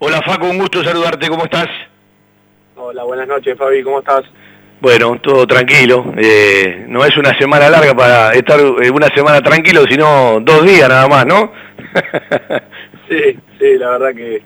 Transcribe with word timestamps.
Hola 0.00 0.22
Facu, 0.22 0.46
un 0.46 0.58
gusto 0.58 0.84
saludarte, 0.84 1.28
¿cómo 1.28 1.42
estás? 1.42 1.66
Hola, 2.76 3.02
buenas 3.02 3.26
noches 3.26 3.58
Fabi, 3.58 3.82
¿cómo 3.82 3.98
estás? 3.98 4.22
Bueno, 4.80 5.20
todo 5.20 5.44
tranquilo. 5.44 6.14
Eh, 6.16 6.84
no 6.86 7.04
es 7.04 7.16
una 7.16 7.36
semana 7.36 7.68
larga 7.68 7.94
para 7.94 8.32
estar 8.32 8.60
eh, 8.60 8.90
una 8.92 9.08
semana 9.08 9.42
tranquilo, 9.42 9.82
sino 9.90 10.38
dos 10.40 10.64
días 10.64 10.88
nada 10.88 11.08
más, 11.08 11.26
¿no? 11.26 11.52
sí, 13.08 13.38
sí, 13.58 13.76
la 13.76 13.90
verdad 13.90 14.14
que 14.14 14.40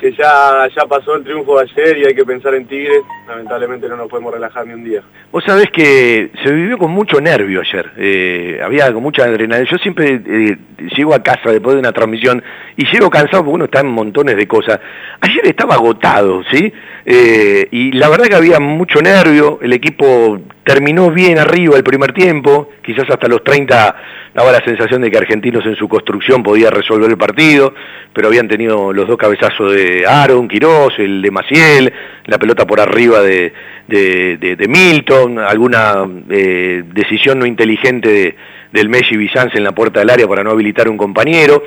que 0.00 0.12
ya, 0.12 0.66
ya 0.74 0.86
pasó 0.86 1.14
el 1.14 1.24
triunfo 1.24 1.58
de 1.58 1.70
ayer 1.70 1.98
y 1.98 2.04
hay 2.06 2.14
que 2.14 2.24
pensar 2.24 2.54
en 2.54 2.66
Tigres, 2.66 3.02
lamentablemente 3.26 3.88
no 3.88 3.96
nos 3.96 4.08
podemos 4.08 4.32
relajar 4.32 4.66
ni 4.66 4.74
un 4.74 4.84
día. 4.84 5.02
Vos 5.32 5.42
sabés 5.44 5.70
que 5.70 6.30
se 6.42 6.52
vivió 6.52 6.78
con 6.78 6.90
mucho 6.90 7.20
nervio 7.20 7.60
ayer, 7.60 7.90
eh, 7.96 8.60
había 8.62 8.92
con 8.92 9.02
mucha 9.02 9.24
adrenalina. 9.24 9.68
Yo 9.70 9.78
siempre 9.78 10.20
eh, 10.26 10.58
llego 10.96 11.14
a 11.14 11.22
casa 11.22 11.50
después 11.50 11.74
de 11.74 11.80
una 11.80 11.92
transmisión 11.92 12.42
y 12.76 12.84
llego 12.86 13.10
cansado 13.10 13.44
porque 13.44 13.54
uno 13.54 13.64
está 13.64 13.80
en 13.80 13.88
montones 13.88 14.36
de 14.36 14.46
cosas. 14.46 14.80
Ayer 15.20 15.46
estaba 15.46 15.74
agotado, 15.74 16.42
¿sí? 16.50 16.72
Eh, 17.06 17.68
y 17.70 17.92
la 17.92 18.08
verdad 18.08 18.26
que 18.26 18.36
había 18.36 18.60
mucho 18.60 19.00
nervio, 19.00 19.58
el 19.62 19.72
equipo 19.72 20.40
terminó 20.64 21.10
bien 21.10 21.38
arriba 21.38 21.76
el 21.76 21.84
primer 21.84 22.12
tiempo, 22.12 22.70
quizás 22.82 23.08
hasta 23.10 23.28
los 23.28 23.44
30 23.44 23.96
daba 24.34 24.50
la 24.50 24.64
sensación 24.64 25.02
de 25.02 25.10
que 25.10 25.18
Argentinos 25.18 25.64
en 25.66 25.76
su 25.76 25.88
construcción 25.88 26.42
podía 26.42 26.70
resolver 26.70 27.08
el 27.08 27.18
partido, 27.18 27.74
pero 28.12 28.28
habían 28.28 28.48
tenido 28.48 28.92
los 28.92 29.06
dos 29.06 29.16
cabezazos 29.16 29.72
de 29.74 30.06
Aaron, 30.06 30.48
Quirós, 30.48 30.94
el 30.98 31.22
de 31.22 31.30
Maciel, 31.30 31.92
la 32.26 32.38
pelota 32.38 32.66
por 32.66 32.80
arriba 32.80 33.13
de, 33.22 34.66
Milton, 34.68 35.38
alguna 35.38 36.04
eh, 36.30 36.82
decisión 36.92 37.38
no 37.38 37.46
inteligente 37.46 38.36
del 38.72 38.88
Messi 38.88 39.16
Bizanz 39.16 39.54
en 39.54 39.64
la 39.64 39.72
puerta 39.72 40.00
del 40.00 40.10
área 40.10 40.26
para 40.26 40.42
no 40.42 40.50
habilitar 40.50 40.88
un 40.88 40.96
compañero. 40.96 41.62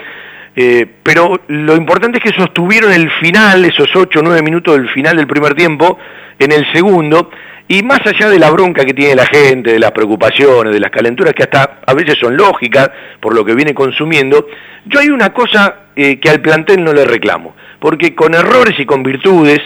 Eh, 0.55 0.87
pero 1.03 1.41
lo 1.49 1.75
importante 1.75 2.17
es 2.17 2.23
que 2.23 2.37
sostuvieron 2.37 2.91
el 2.91 3.11
final, 3.11 3.63
esos 3.63 3.95
8 3.95 4.19
o 4.19 4.23
9 4.23 4.41
minutos 4.41 4.75
del 4.75 4.89
final 4.89 5.15
del 5.15 5.27
primer 5.27 5.53
tiempo, 5.53 5.99
en 6.39 6.51
el 6.51 6.65
segundo, 6.73 7.29
y 7.67 7.83
más 7.83 7.99
allá 8.05 8.29
de 8.29 8.39
la 8.39 8.49
bronca 8.49 8.85
que 8.85 8.93
tiene 8.93 9.13
la 9.13 9.25
gente, 9.25 9.73
de 9.73 9.79
las 9.79 9.91
preocupaciones, 9.91 10.73
de 10.73 10.79
las 10.79 10.89
calenturas 10.89 11.33
que 11.33 11.43
hasta 11.43 11.81
a 11.85 11.93
veces 11.93 12.17
son 12.19 12.37
lógicas 12.37 12.89
por 13.19 13.35
lo 13.35 13.43
que 13.43 13.53
viene 13.53 13.73
consumiendo, 13.73 14.47
yo 14.85 14.99
hay 14.99 15.09
una 15.09 15.33
cosa 15.33 15.87
eh, 15.95 16.19
que 16.19 16.29
al 16.29 16.41
plantel 16.41 16.83
no 16.83 16.93
le 16.93 17.05
reclamo, 17.05 17.55
porque 17.79 18.15
con 18.15 18.33
errores 18.33 18.79
y 18.79 18.85
con 18.85 19.03
virtudes 19.03 19.59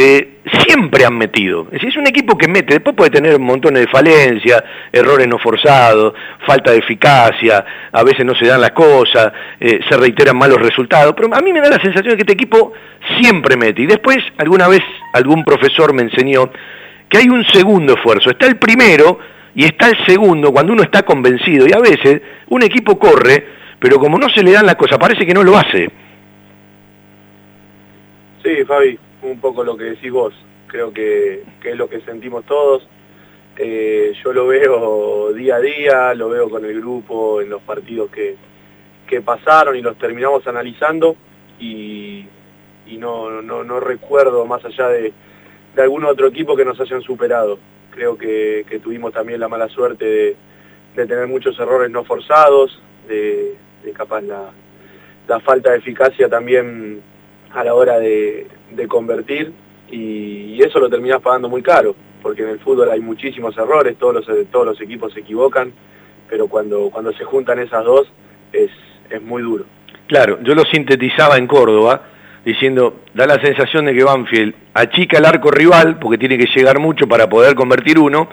eh, 0.00 0.40
siempre 0.66 1.04
han 1.04 1.16
metido. 1.16 1.68
Es, 1.70 1.82
es 1.82 1.96
un 1.96 2.06
equipo 2.06 2.36
que 2.36 2.48
mete, 2.48 2.74
después 2.74 2.96
puede 2.96 3.10
tener 3.10 3.38
montones 3.38 3.82
de 3.82 3.88
falencias, 3.88 4.62
errores 4.92 5.28
no 5.28 5.38
forzados, 5.38 6.14
falta 6.46 6.72
de 6.72 6.78
eficacia, 6.78 7.64
a 7.92 8.02
veces 8.02 8.24
no 8.24 8.34
se 8.34 8.46
dan 8.46 8.60
las 8.60 8.70
cosas, 8.72 9.32
eh, 9.58 9.80
se 9.88 9.96
reiteran 9.96 10.36
malos 10.36 10.60
resultados, 10.60 11.14
pero 11.14 11.34
a 11.34 11.40
mí 11.40 11.52
me 11.52 11.60
da 11.60 11.70
la 11.70 11.82
sensación 11.82 12.10
de 12.10 12.16
que 12.16 12.22
este 12.22 12.32
equipo 12.32 12.72
siempre 13.20 13.56
mete. 13.56 13.82
Y 13.82 13.86
después 13.86 14.18
alguna 14.38 14.68
vez 14.68 14.82
algún 15.12 15.44
profesor 15.44 15.92
me 15.92 16.02
enseñó 16.02 16.50
que 17.08 17.18
hay 17.18 17.28
un 17.28 17.44
segundo 17.44 17.94
esfuerzo. 17.94 18.30
Está 18.30 18.46
el 18.46 18.56
primero 18.56 19.18
y 19.54 19.64
está 19.64 19.88
el 19.88 20.06
segundo 20.06 20.52
cuando 20.52 20.72
uno 20.72 20.82
está 20.82 21.02
convencido. 21.02 21.66
Y 21.66 21.72
a 21.72 21.80
veces 21.80 22.22
un 22.48 22.62
equipo 22.62 22.98
corre, 22.98 23.46
pero 23.78 23.98
como 23.98 24.18
no 24.18 24.28
se 24.30 24.42
le 24.42 24.52
dan 24.52 24.66
las 24.66 24.76
cosas, 24.76 24.98
parece 24.98 25.26
que 25.26 25.34
no 25.34 25.42
lo 25.42 25.56
hace. 25.56 25.90
Sí, 28.42 28.64
Fabi, 28.66 28.98
un 29.22 29.40
poco 29.40 29.64
lo 29.64 29.76
que 29.76 29.84
decís 29.84 30.10
vos. 30.10 30.34
Creo 30.66 30.92
que, 30.92 31.42
es 31.64 31.76
lo 31.76 31.88
que 31.88 32.00
sentimos 32.00 32.44
todos. 32.46 32.86
Eh, 33.56 34.12
yo 34.24 34.32
lo 34.32 34.46
veo 34.46 35.32
día 35.32 35.56
a 35.56 35.60
día, 35.60 36.14
lo 36.14 36.28
veo 36.28 36.48
con 36.48 36.64
el 36.64 36.80
grupo 36.80 37.40
en 37.40 37.50
los 37.50 37.60
partidos 37.62 38.10
que, 38.10 38.36
que 39.06 39.20
pasaron 39.20 39.76
y 39.76 39.82
los 39.82 39.98
terminamos 39.98 40.46
analizando 40.46 41.16
y, 41.58 42.26
no, 42.98 43.40
no, 43.40 43.64
no 43.64 43.80
recuerdo 43.80 44.44
más 44.46 44.64
allá 44.64 44.88
de, 44.88 45.12
de 45.74 45.82
algún 45.82 46.04
otro 46.04 46.26
equipo 46.28 46.56
que 46.56 46.64
nos 46.64 46.80
hayan 46.80 47.02
superado. 47.02 47.58
Creo 47.90 48.16
que, 48.16 48.64
tuvimos 48.82 49.12
también 49.12 49.40
la 49.40 49.48
mala 49.48 49.68
suerte 49.68 50.04
de, 50.04 50.36
tener 51.06 51.26
muchos 51.26 51.58
errores 51.58 51.90
no 51.90 52.04
forzados, 52.04 52.80
de, 53.08 53.56
capaz 53.94 54.22
la, 54.22 55.40
falta 55.40 55.70
de 55.70 55.78
eficacia 55.78 56.28
también 56.28 57.02
a 57.52 57.64
la 57.64 57.74
hora 57.74 57.98
de, 57.98 58.46
convertir 58.88 59.52
y, 59.90 60.62
eso 60.62 60.78
lo 60.78 60.90
terminás 60.90 61.22
pagando 61.22 61.48
muy 61.48 61.62
caro, 61.62 61.96
porque 62.22 62.42
en 62.42 62.50
el 62.50 62.58
fútbol 62.58 62.90
hay 62.90 63.00
muchísimos 63.00 63.56
errores, 63.56 63.96
todos 63.98 64.14
los, 64.14 64.50
todos 64.50 64.66
los 64.66 64.80
equipos 64.80 65.12
se 65.14 65.20
equivocan, 65.20 65.72
pero 66.28 66.48
cuando, 66.48 66.90
cuando 66.90 67.12
se 67.12 67.24
juntan 67.24 67.58
esas 67.60 67.82
dos 67.84 68.06
es, 68.52 68.70
es 69.08 69.22
muy 69.22 69.42
duro. 69.42 69.64
Claro, 70.06 70.38
yo 70.42 70.54
lo 70.54 70.64
sintetizaba 70.64 71.38
en 71.38 71.46
Córdoba, 71.46 72.02
diciendo, 72.44 73.00
da 73.14 73.26
la 73.26 73.40
sensación 73.40 73.86
de 73.86 73.94
que 73.94 74.04
Banfield 74.04 74.54
achica 74.74 75.18
el 75.18 75.24
arco 75.24 75.50
rival, 75.50 75.98
porque 75.98 76.18
tiene 76.18 76.36
que 76.36 76.46
llegar 76.54 76.78
mucho 76.78 77.06
para 77.06 77.28
poder 77.28 77.54
convertir 77.54 77.98
uno, 77.98 78.28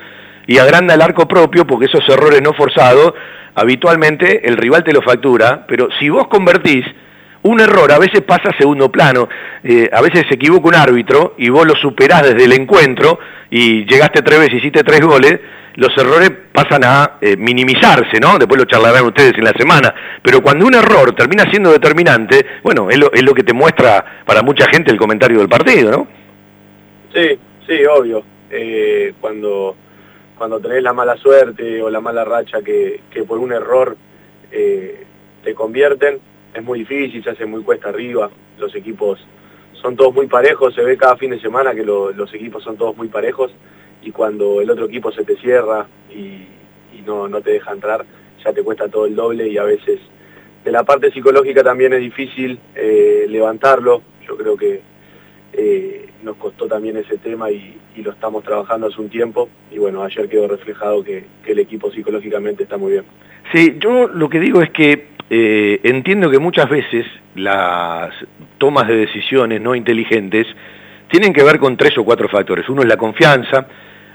y 0.48 0.58
agranda 0.58 0.94
el 0.94 1.02
arco 1.02 1.28
propio, 1.28 1.66
porque 1.66 1.86
esos 1.86 2.08
errores 2.10 2.42
no 2.42 2.54
forzados, 2.54 3.14
habitualmente 3.56 4.48
el 4.48 4.58
rival 4.58 4.84
te 4.84 4.94
lo 4.94 5.02
factura, 5.02 5.66
pero 5.68 5.90
si 6.00 6.10
vos 6.10 6.28
convertís, 6.28 6.86
un 7.44 7.60
error 7.60 7.92
a 7.92 8.00
veces 8.00 8.22
pasa 8.22 8.50
a 8.50 8.58
segundo 8.58 8.92
plano, 8.92 9.28
eh, 9.64 9.90
a 9.92 10.02
veces 10.02 10.26
se 10.28 10.36
equivoca 10.36 10.68
un 10.68 10.76
árbitro 10.76 11.36
y 11.38 11.50
vos 11.50 11.66
lo 11.66 11.76
superás 11.76 12.24
desde 12.24 12.46
el 12.46 12.54
encuentro 12.54 13.20
y 13.50 13.86
llegaste 13.86 14.22
tres 14.22 14.40
veces, 14.40 14.56
hiciste 14.56 14.84
tres 14.84 15.02
goles, 15.02 15.40
los 15.76 15.96
errores 15.96 16.32
pasan 16.52 16.84
a 16.84 17.18
eh, 17.22 17.38
minimizarse, 17.38 18.20
¿no? 18.20 18.40
Después 18.40 18.60
lo 18.60 18.66
charlarán 18.66 19.06
ustedes 19.06 19.34
en 19.38 19.44
la 19.44 19.54
semana. 19.54 19.94
Pero 20.24 20.42
cuando 20.42 20.66
un 20.66 20.74
error 20.74 21.14
termina 21.16 21.44
siendo 21.52 21.72
determinante, 21.72 22.44
bueno, 22.64 22.90
es 22.90 22.98
lo, 22.98 23.34
que 23.34 23.44
te 23.44 23.54
muestra 23.54 24.24
para 24.26 24.42
mucha 24.42 24.66
gente 24.72 24.92
el 24.92 24.98
comentario 24.98 25.38
del 25.38 25.48
partido, 25.48 25.92
¿no? 25.92 26.08
Sí, 27.14 27.38
sí, 27.68 27.86
obvio. 27.86 28.24
Eh, 28.50 29.14
cuando, 29.22 29.76
cuando 30.36 30.60
tenés 30.60 30.82
la 30.82 30.94
mala 30.94 31.16
suerte 31.18 31.80
o 31.82 31.92
la 31.92 32.02
mala 32.02 32.26
racha 32.26 32.64
que, 32.64 33.02
por 33.28 33.38
un 33.38 33.54
error 33.54 33.96
te 34.50 35.54
convierten, 35.54 36.20
es 36.58 36.64
muy 36.64 36.80
difícil, 36.80 37.24
se 37.24 37.30
hace 37.30 37.46
muy 37.46 37.64
cuesta 37.64 37.90
arriba. 37.90 38.30
Los 38.58 38.74
equipos 38.76 39.20
son 39.74 39.96
todos 39.96 40.14
muy 40.14 40.28
parejos, 40.28 40.74
se 40.74 40.82
ve 40.82 40.98
cada 40.98 41.16
fin 41.16 41.32
de 41.32 41.40
semana 41.40 41.76
que 41.76 41.84
los 41.84 42.34
equipos 42.34 42.64
son 42.64 42.78
todos 42.78 42.98
muy 42.98 43.08
parejos 43.10 43.52
y 44.02 44.12
cuando 44.12 44.62
el 44.62 44.70
otro 44.70 44.86
equipo 44.86 45.12
se 45.12 45.24
te 45.24 45.38
cierra 45.38 45.88
y, 46.10 46.48
no, 47.06 47.30
no 47.30 47.40
te 47.40 47.52
deja 47.52 47.72
entrar, 47.72 48.06
ya 48.44 48.52
te 48.52 48.62
cuesta 48.64 48.90
todo 48.90 49.06
el 49.06 49.16
doble 49.16 49.48
y 49.48 49.58
a 49.58 49.64
veces 49.64 50.02
de 50.66 50.72
la 50.74 50.84
parte 50.84 51.10
psicológica 51.10 51.64
también 51.64 51.94
es 51.94 52.02
difícil 52.02 52.60
eh, 52.76 53.26
levantarlo. 53.30 54.02
Yo 54.28 54.36
creo 54.36 54.58
que 54.58 54.82
eh, 55.54 56.10
nos 56.22 56.36
costó 56.36 56.68
también 56.68 56.98
ese 56.98 57.18
tema 57.18 57.50
y, 57.50 57.76
lo 57.98 58.12
estamos 58.12 58.44
trabajando 58.44 58.88
hace 58.88 59.02
un 59.02 59.10
tiempo 59.10 59.50
y 59.72 59.80
bueno, 59.80 60.04
ayer 60.04 60.30
quedó 60.30 60.48
reflejado 60.48 61.04
que, 61.04 61.26
el 61.46 61.60
equipo 61.60 61.92
psicológicamente 61.92 62.64
está 62.64 62.78
muy 62.78 62.92
bien. 62.92 63.06
Sí, 63.52 63.78
yo 63.80 64.08
lo 64.08 64.30
que 64.30 64.40
digo 64.40 64.62
es 64.62 64.70
que 64.70 65.17
eh, 65.30 65.82
entiendo 65.84 66.30
que 66.30 66.40
muchas 66.40 66.70
veces 66.70 67.06
las 67.36 68.12
tomas 68.58 68.88
de 68.88 68.96
decisiones 68.96 69.62
no 69.62 69.76
inteligentes 69.76 70.48
tienen 71.10 71.34
que 71.34 71.44
ver 71.44 71.60
con 71.60 71.76
tres 71.76 71.98
o 71.98 72.06
cuatro 72.06 72.30
factores. 72.30 72.68
Uno 72.70 72.82
es 72.82 72.88
la 72.88 72.98
confianza, 72.98 73.68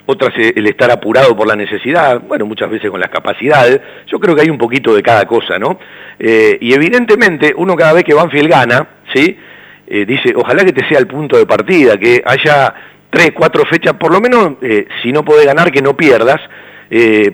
otras 0.07 0.33
el 0.37 0.67
estar 0.67 0.91
apurado 0.91 1.37
por 1.37 1.47
la 1.47 1.55
necesidad, 1.55 2.21
bueno, 2.21 2.47
muchas 2.47 2.71
veces 2.71 2.91
con 2.91 3.01
las 3.01 3.11
capacidades, 3.11 3.81
yo 4.07 4.19
creo 4.19 4.35
que 4.35 4.43
hay 4.43 4.51
un 4.51 4.59
poquito 4.59 4.95
de 4.95 5.03
cada 5.03 5.27
cosa, 5.27 5.59
¿no? 5.59 5.79
Eh, 6.19 6.59
y 6.61 6.73
evidentemente 6.73 7.53
uno 7.57 7.77
cada 7.77 7.93
vez 7.93 8.05
que 8.05 8.15
Banfield 8.15 8.51
gana, 8.51 8.89
¿sí? 9.15 9.39
Eh, 9.87 10.07
dice, 10.07 10.33
ojalá 10.35 10.65
que 10.65 10.73
te 10.73 10.87
sea 10.89 10.99
el 10.99 11.07
punto 11.07 11.37
de 11.37 11.47
partida, 11.47 11.99
que 11.99 12.23
haya 12.25 12.75
tres, 13.11 13.33
cuatro 13.35 13.65
fechas, 13.67 13.95
por 13.95 14.13
lo 14.13 14.21
menos, 14.21 14.55
si 15.03 15.13
no 15.13 15.25
podés 15.25 15.45
ganar, 15.47 15.71
que 15.71 15.83
no 15.83 15.95
pierdas, 15.95 16.41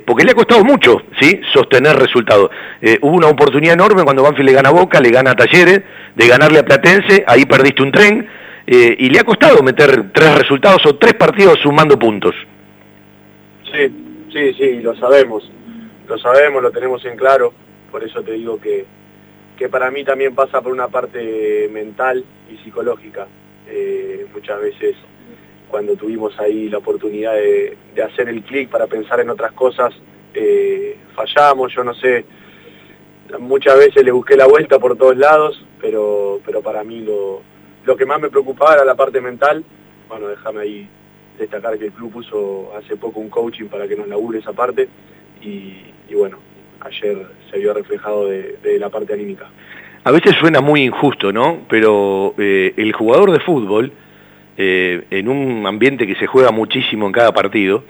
porque 0.07 0.25
le 0.25 0.31
ha 0.31 0.35
costado 0.35 0.65
mucho, 0.65 1.03
¿sí? 1.21 1.41
Sostener 1.53 1.97
resultados. 1.97 2.51
hubo 3.01 3.17
una 3.17 3.29
oportunidad 3.29 3.75
enorme 3.75 4.05
cuando 4.05 4.23
Banfield 4.23 4.51
le 4.51 4.55
gana 4.55 4.71
Boca, 4.71 5.01
le 5.01 5.11
gana 5.11 5.35
Talleres, 5.35 5.83
de 6.15 6.29
ganarle 6.29 6.61
a 6.61 6.65
Platense, 6.65 7.25
ahí 7.27 7.45
perdiste 7.45 7.83
un 7.83 7.91
tren, 7.91 8.29
y 8.67 9.09
le 9.09 9.19
ha 9.19 9.25
costado 9.25 9.63
meter 9.63 10.11
tres 10.13 10.39
resultados 10.39 10.85
o 10.87 10.97
tres 10.97 11.15
partidos 11.15 11.59
sumando 11.61 11.99
puntos. 11.99 12.35
Sí, 13.73 13.93
sí, 14.33 14.55
sí, 14.55 14.81
lo 14.81 14.95
sabemos, 14.97 15.51
lo 16.07 16.19
sabemos, 16.19 16.63
lo 16.63 16.71
tenemos 16.71 17.05
en 17.05 17.17
claro, 17.17 17.53
por 17.91 18.05
eso 18.05 18.23
te 18.23 18.33
digo 18.33 18.61
que, 18.61 18.87
que 19.57 19.69
para 19.69 19.91
mí 19.91 20.05
también 20.05 20.35
pasa 20.35 20.61
por 20.61 20.73
una 20.73 20.89
parte 20.89 21.69
mental 21.73 22.25
y 22.51 22.57
psicológica. 22.59 23.27
Eh, 23.67 24.27
muchas 24.33 24.61
veces 24.61 24.97
cuando 25.69 25.95
tuvimos 25.97 26.39
ahí 26.39 26.69
la 26.69 26.79
oportunidad 26.79 27.35
de, 27.35 27.77
hacer 28.03 28.29
el 28.29 28.43
clic 28.43 28.69
para 28.69 28.87
pensar 28.87 29.21
en 29.21 29.31
otras 29.31 29.53
cosas, 29.53 29.93
eh, 30.35 30.97
fallamos, 31.15 31.75
yo 31.75 31.85
no 31.85 31.95
sé, 31.95 32.25
muchas 33.39 33.77
veces 33.77 34.05
le 34.05 34.13
busqué 34.13 34.37
la 34.37 34.47
vuelta 34.47 34.79
por 34.79 34.97
todos 34.97 35.17
lados, 35.17 35.65
pero, 35.81 36.41
pero 36.45 36.63
para 36.63 36.85
mí 36.85 37.01
lo, 37.01 37.43
lo 37.85 37.97
que 37.97 38.07
más 38.07 38.21
me 38.21 38.31
preocupaba 38.31 38.75
era 38.75 38.85
la 38.85 38.95
parte 38.95 39.21
mental, 39.21 39.65
bueno, 40.09 40.29
déjame 40.29 40.61
ahí 40.61 40.89
destacar 41.39 41.79
que 41.79 41.87
el 41.87 41.93
club 41.93 42.13
puso 42.13 42.73
hace 42.77 42.97
poco 42.97 43.21
un 43.21 43.29
coaching 43.29 43.67
para 43.67 43.87
que 43.87 43.97
nos 43.97 44.09
labure 44.09 44.41
esa 44.41 44.53
parte 44.53 44.89
y, 45.41 45.83
bueno, 46.15 46.39
ayer 46.81 47.27
se 47.51 47.59
vio 47.59 47.73
reflejado 47.73 48.27
de, 48.29 48.79
la 48.79 48.89
parte 48.89 49.15
anímica. 49.15 49.49
a 50.05 50.11
veces 50.11 50.35
suena 50.37 50.61
muy 50.61 50.83
injusto, 50.83 51.33
¿no? 51.33 51.61
Pero 51.69 52.35
eh, 52.39 52.75
el 52.77 52.93
jugador 52.93 53.31
de 53.31 53.41
fútbol, 53.41 53.93
eh, 54.61 55.05
en 55.11 55.29
un 55.29 55.65
ambiente 55.69 56.05
que 56.05 56.17
se 56.17 56.27
juega 56.27 56.51
muchísimo 56.51 57.07
en 57.07 57.13
cada 57.13 57.33
partido, 57.33 57.85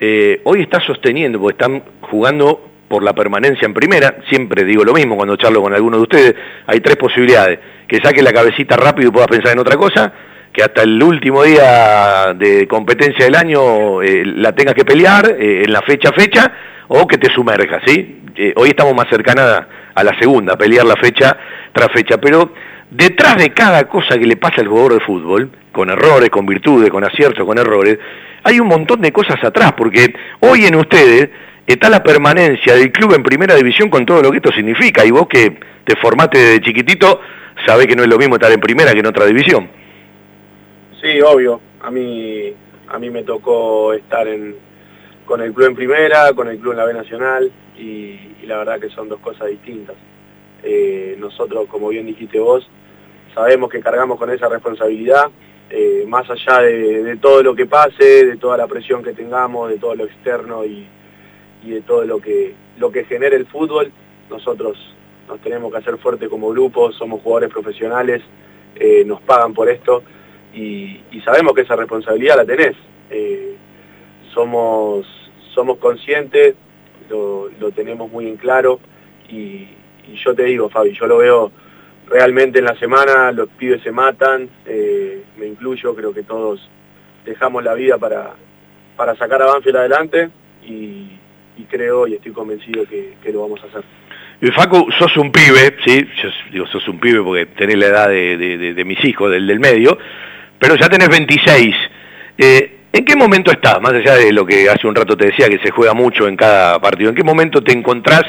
eh, 0.00 0.40
hoy 0.44 0.62
está 0.62 0.80
sosteniendo, 0.80 1.38
porque 1.38 1.62
están 1.62 1.82
jugando 2.00 2.66
por 2.88 3.02
la 3.02 3.12
permanencia 3.12 3.66
en 3.66 3.74
primera, 3.74 4.16
siempre 4.30 4.64
digo 4.64 4.84
lo 4.84 4.94
mismo 4.94 5.16
cuando 5.16 5.36
charlo 5.36 5.60
con 5.60 5.74
alguno 5.74 5.98
de 5.98 6.02
ustedes, 6.04 6.34
hay 6.66 6.80
tres 6.80 6.96
posibilidades, 6.96 7.58
que 7.86 8.00
saque 8.00 8.22
la 8.22 8.32
cabecita 8.32 8.74
rápido 8.74 9.10
y 9.10 9.12
puedas 9.12 9.28
pensar 9.28 9.52
en 9.52 9.58
otra 9.58 9.76
cosa, 9.76 10.10
que 10.50 10.62
hasta 10.62 10.82
el 10.82 11.02
último 11.02 11.42
día 11.42 12.32
de 12.34 12.66
competencia 12.66 13.26
del 13.26 13.34
año 13.34 14.00
la 14.00 14.54
tengas 14.54 14.74
que 14.74 14.86
pelear 14.86 15.36
en 15.38 15.70
la 15.70 15.82
fecha 15.82 16.08
a 16.08 16.12
fecha, 16.12 16.52
o 16.88 17.06
que 17.06 17.18
te 17.18 17.30
sumerjas, 17.34 17.82
¿sí? 17.86 18.22
hoy 18.56 18.70
estamos 18.70 18.94
más 18.94 19.10
cercanas 19.10 19.66
a 19.94 20.04
la 20.04 20.18
segunda, 20.18 20.56
pelear 20.56 20.86
la 20.86 20.96
fecha 20.96 21.36
tras 21.74 21.92
fecha, 21.92 22.16
pero 22.18 22.50
detrás 22.90 23.36
de 23.36 23.50
cada 23.50 23.86
cosa 23.88 24.16
que 24.18 24.26
le 24.26 24.36
pasa 24.36 24.62
al 24.62 24.68
jugador 24.68 24.94
de 24.94 25.00
fútbol, 25.00 25.50
con 25.78 25.90
errores, 25.90 26.28
con 26.28 26.44
virtudes, 26.44 26.90
con 26.90 27.04
aciertos, 27.04 27.46
con 27.46 27.56
errores, 27.56 28.00
hay 28.42 28.58
un 28.58 28.66
montón 28.66 29.00
de 29.00 29.12
cosas 29.12 29.36
atrás, 29.44 29.74
porque 29.76 30.12
hoy 30.40 30.64
en 30.64 30.74
ustedes 30.74 31.30
está 31.64 31.88
la 31.88 32.02
permanencia 32.02 32.74
del 32.74 32.90
club 32.90 33.14
en 33.14 33.22
primera 33.22 33.54
división 33.54 33.88
con 33.88 34.04
todo 34.04 34.20
lo 34.20 34.32
que 34.32 34.38
esto 34.38 34.50
significa, 34.50 35.04
y 35.04 35.12
vos 35.12 35.28
que 35.28 35.56
te 35.84 35.94
formaste 35.94 36.36
desde 36.36 36.62
chiquitito, 36.62 37.20
sabés 37.64 37.86
que 37.86 37.94
no 37.94 38.02
es 38.02 38.08
lo 38.08 38.18
mismo 38.18 38.34
estar 38.34 38.50
en 38.50 38.58
primera 38.58 38.92
que 38.92 38.98
en 38.98 39.06
otra 39.06 39.24
división. 39.24 39.70
Sí, 41.00 41.20
obvio, 41.20 41.60
a 41.80 41.92
mí, 41.92 42.52
a 42.88 42.98
mí 42.98 43.10
me 43.10 43.22
tocó 43.22 43.92
estar 43.92 44.26
en, 44.26 44.56
con 45.24 45.40
el 45.40 45.52
club 45.52 45.68
en 45.68 45.74
primera, 45.76 46.32
con 46.32 46.48
el 46.48 46.58
club 46.58 46.72
en 46.72 46.78
la 46.78 46.86
B 46.86 46.92
Nacional, 46.94 47.52
y, 47.78 48.18
la 48.46 48.58
verdad 48.58 48.80
que 48.80 48.88
son 48.88 49.08
dos 49.08 49.20
cosas 49.20 49.46
distintas. 49.48 49.94
Eh, 50.64 51.16
nosotros, 51.20 51.66
como 51.68 51.90
bien 51.90 52.06
dijiste 52.06 52.40
vos, 52.40 52.68
sabemos 53.34 53.70
que 53.70 53.80
cargamos 53.80 54.18
con 54.18 54.30
esa 54.30 54.48
responsabilidad, 54.48 55.30
eh, 55.70 56.04
más 56.06 56.28
allá 56.30 56.60
de, 56.60 57.16
todo 57.16 57.42
lo 57.42 57.54
que 57.54 57.66
pase, 57.66 58.26
de 58.26 58.36
toda 58.36 58.56
la 58.56 58.66
presión 58.66 59.02
que 59.02 59.12
tengamos, 59.12 59.70
de 59.70 59.78
todo 59.78 59.94
lo 59.94 60.04
externo 60.04 60.64
y, 60.64 60.86
de 61.64 61.82
todo 61.82 62.04
lo 62.04 62.20
que, 62.20 62.54
lo 62.78 62.90
que 62.90 63.04
genere 63.04 63.36
el 63.36 63.46
fútbol, 63.46 63.92
nosotros 64.30 64.78
nos 65.28 65.40
tenemos 65.40 65.70
que 65.70 65.78
hacer 65.78 65.98
fuerte 65.98 66.28
como 66.28 66.50
grupo, 66.50 66.92
somos 66.92 67.20
jugadores 67.20 67.50
profesionales, 67.50 68.22
eh, 68.76 69.04
nos 69.04 69.20
pagan 69.20 69.52
por 69.52 69.68
esto 69.68 70.02
y, 70.54 71.00
sabemos 71.24 71.52
que 71.52 71.62
esa 71.62 71.76
responsabilidad 71.76 72.36
la 72.36 72.46
tenés. 72.46 72.74
somos, 74.32 75.06
somos 75.54 75.76
conscientes 75.78 76.54
lo, 77.08 77.70
tenemos 77.74 78.10
muy 78.10 78.28
en 78.28 78.36
claro 78.36 78.80
y, 79.28 79.68
yo 80.24 80.34
te 80.34 80.44
digo, 80.44 80.70
Fabi, 80.70 80.94
yo 80.94 81.06
lo 81.06 81.18
veo 81.18 81.52
realmente 82.10 82.58
en 82.58 82.64
la 82.64 82.76
semana, 82.78 83.32
los 83.32 83.48
pibes 83.50 83.82
se 83.82 83.92
matan, 83.92 84.48
eh, 84.66 85.22
me 85.38 85.46
incluyo, 85.46 85.94
creo 85.94 86.12
que 86.12 86.22
todos 86.22 86.68
dejamos 87.24 87.62
la 87.62 87.74
vida 87.74 87.98
para, 87.98 88.34
para 88.96 89.14
sacar 89.16 89.42
a 89.42 89.46
Banfield 89.46 89.76
adelante 89.76 90.30
y, 90.64 91.06
creo 91.70 92.06
y 92.06 92.14
estoy 92.14 92.32
convencido 92.32 92.86
que, 92.86 93.30
lo 93.30 93.42
vamos 93.42 93.60
a 93.62 93.66
hacer. 93.66 93.82
Y 94.40 94.46
Facu, 94.52 94.90
sos 94.98 95.14
un 95.18 95.30
pibe, 95.30 95.76
sí, 95.84 96.08
yo 96.22 96.30
digo 96.50 96.66
sos 96.66 96.86
un 96.88 96.98
pibe 96.98 97.20
porque 97.22 97.46
tenés 97.46 97.76
la 97.76 97.86
edad 97.86 98.08
de, 98.08 98.82
mis 98.86 99.04
hijos, 99.04 99.30
del, 99.30 99.46
del 99.46 99.60
medio, 99.60 99.98
pero 100.58 100.76
ya 100.76 100.88
tenés 100.88 101.10
26. 101.10 101.76
Eh, 102.38 102.78
¿En 102.90 103.04
qué 103.04 103.16
momento 103.16 103.50
estás? 103.50 103.80
Más 103.82 103.92
allá 103.92 104.14
de 104.14 104.32
lo 104.32 104.46
que 104.46 104.70
hace 104.70 104.86
un 104.86 104.94
rato 104.94 105.14
te 105.14 105.26
decía, 105.26 105.48
que 105.48 105.58
se 105.58 105.70
juega 105.70 105.92
mucho 105.92 106.26
en 106.26 106.36
cada 106.36 106.80
partido, 106.80 107.10
¿en 107.10 107.16
qué 107.16 107.22
momento 107.22 107.62
te 107.62 107.72
encontrás 107.72 108.22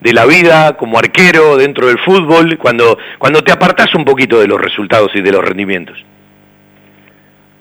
de 0.00 0.12
la 0.12 0.26
vida 0.26 0.76
como 0.76 0.98
arquero 0.98 1.56
dentro 1.56 1.86
del 1.86 1.98
fútbol, 1.98 2.58
cuando, 2.58 2.98
cuando 3.18 3.42
te 3.42 3.52
apartás 3.52 3.94
un 3.94 4.04
poquito 4.04 4.40
de 4.40 4.46
los 4.46 4.60
resultados 4.60 5.10
y 5.14 5.20
de 5.20 5.32
los 5.32 5.44
rendimientos? 5.44 6.04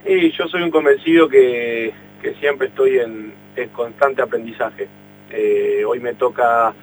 Y 0.05 0.31
yo 0.31 0.47
soy 0.47 0.61
un 0.61 0.71
convencido 0.71 1.29
que, 1.29 1.93
siempre 2.39 2.67
estoy 2.67 2.99
en, 2.99 3.33
constante 3.71 4.21
aprendizaje. 4.21 4.87
Eh, 5.29 5.83
hoy 5.85 5.99
me 5.99 6.13
toca 6.15 6.73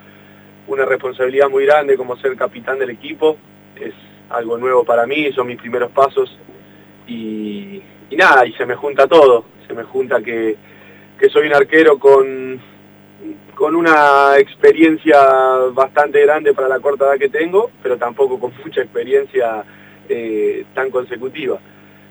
una 0.67 0.85
responsabilidad 0.85 1.49
muy 1.49 1.67
grande 1.67 1.97
como 1.97 2.17
ser 2.17 2.37
capitán 2.37 2.79
del 2.79 2.91
equipo, 2.91 3.37
es 3.76 3.94
algo 4.31 4.56
nuevo 4.56 4.85
para 4.85 5.06
mí, 5.06 5.32
son 5.32 5.49
mis 5.49 5.58
primeros 5.58 5.91
pasos 5.91 6.38
y, 7.06 7.82
nada, 8.12 8.47
y 8.47 8.52
se 8.52 8.67
me 8.67 8.76
junta 8.76 9.06
todo 9.06 9.44
me 9.75 9.85
junta 9.85 10.20
que, 10.20 10.56
soy 11.32 11.47
un 11.47 11.55
arquero 11.55 11.99
con, 11.99 12.61
con 13.55 13.76
una 13.76 14.38
experiencia 14.38 15.19
bastante 15.72 16.22
grande 16.22 16.55
para 16.55 16.69
la 16.69 16.81
corta 16.81 17.06
edad 17.06 17.19
que 17.19 17.28
tengo, 17.28 17.70
pero 17.82 17.99
tampoco 17.99 18.38
con 18.38 18.52
mucha 18.64 18.82
experiencia 18.82 19.64
eh, 20.08 20.64
tan 20.75 20.90
consecutiva. 20.90 21.58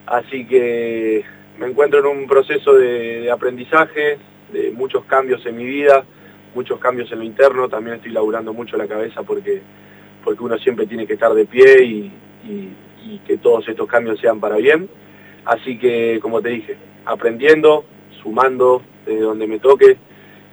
Así 0.06 0.45
que 0.45 1.23
me 1.57 1.67
encuentro 1.67 2.00
en 2.00 2.06
un 2.06 2.27
proceso 2.27 2.73
de, 2.73 3.31
aprendizaje, 3.31 4.17
de 4.51 4.71
muchos 4.71 5.06
cambios 5.06 5.45
en 5.45 5.57
mi 5.57 5.65
vida, 5.65 6.06
muchos 6.53 6.79
cambios 6.79 7.12
en 7.12 7.19
lo 7.19 7.25
interno, 7.25 7.67
también 7.67 7.97
estoy 7.97 8.12
laburando 8.12 8.53
mucho 8.53 8.77
la 8.77 8.88
cabeza 8.88 9.23
porque, 9.23 9.62
porque 10.23 10.44
uno 10.44 10.57
siempre 10.57 10.85
tiene 10.85 11.07
que 11.07 11.13
estar 11.13 11.33
de 11.33 11.45
pie 11.45 11.83
y 11.83 12.12
que 13.25 13.38
todos 13.38 13.67
estos 13.67 13.88
cambios 13.88 14.19
sean 14.19 14.39
para 14.39 14.57
bien. 14.57 14.89
Así 15.45 15.79
que, 15.79 16.19
como 16.21 16.41
te 16.41 16.50
dije, 16.50 16.77
aprendiendo, 17.05 17.85
sumando 18.21 18.83
de 19.05 19.19
donde 19.19 19.47
me 19.47 19.59
toque 19.59 19.97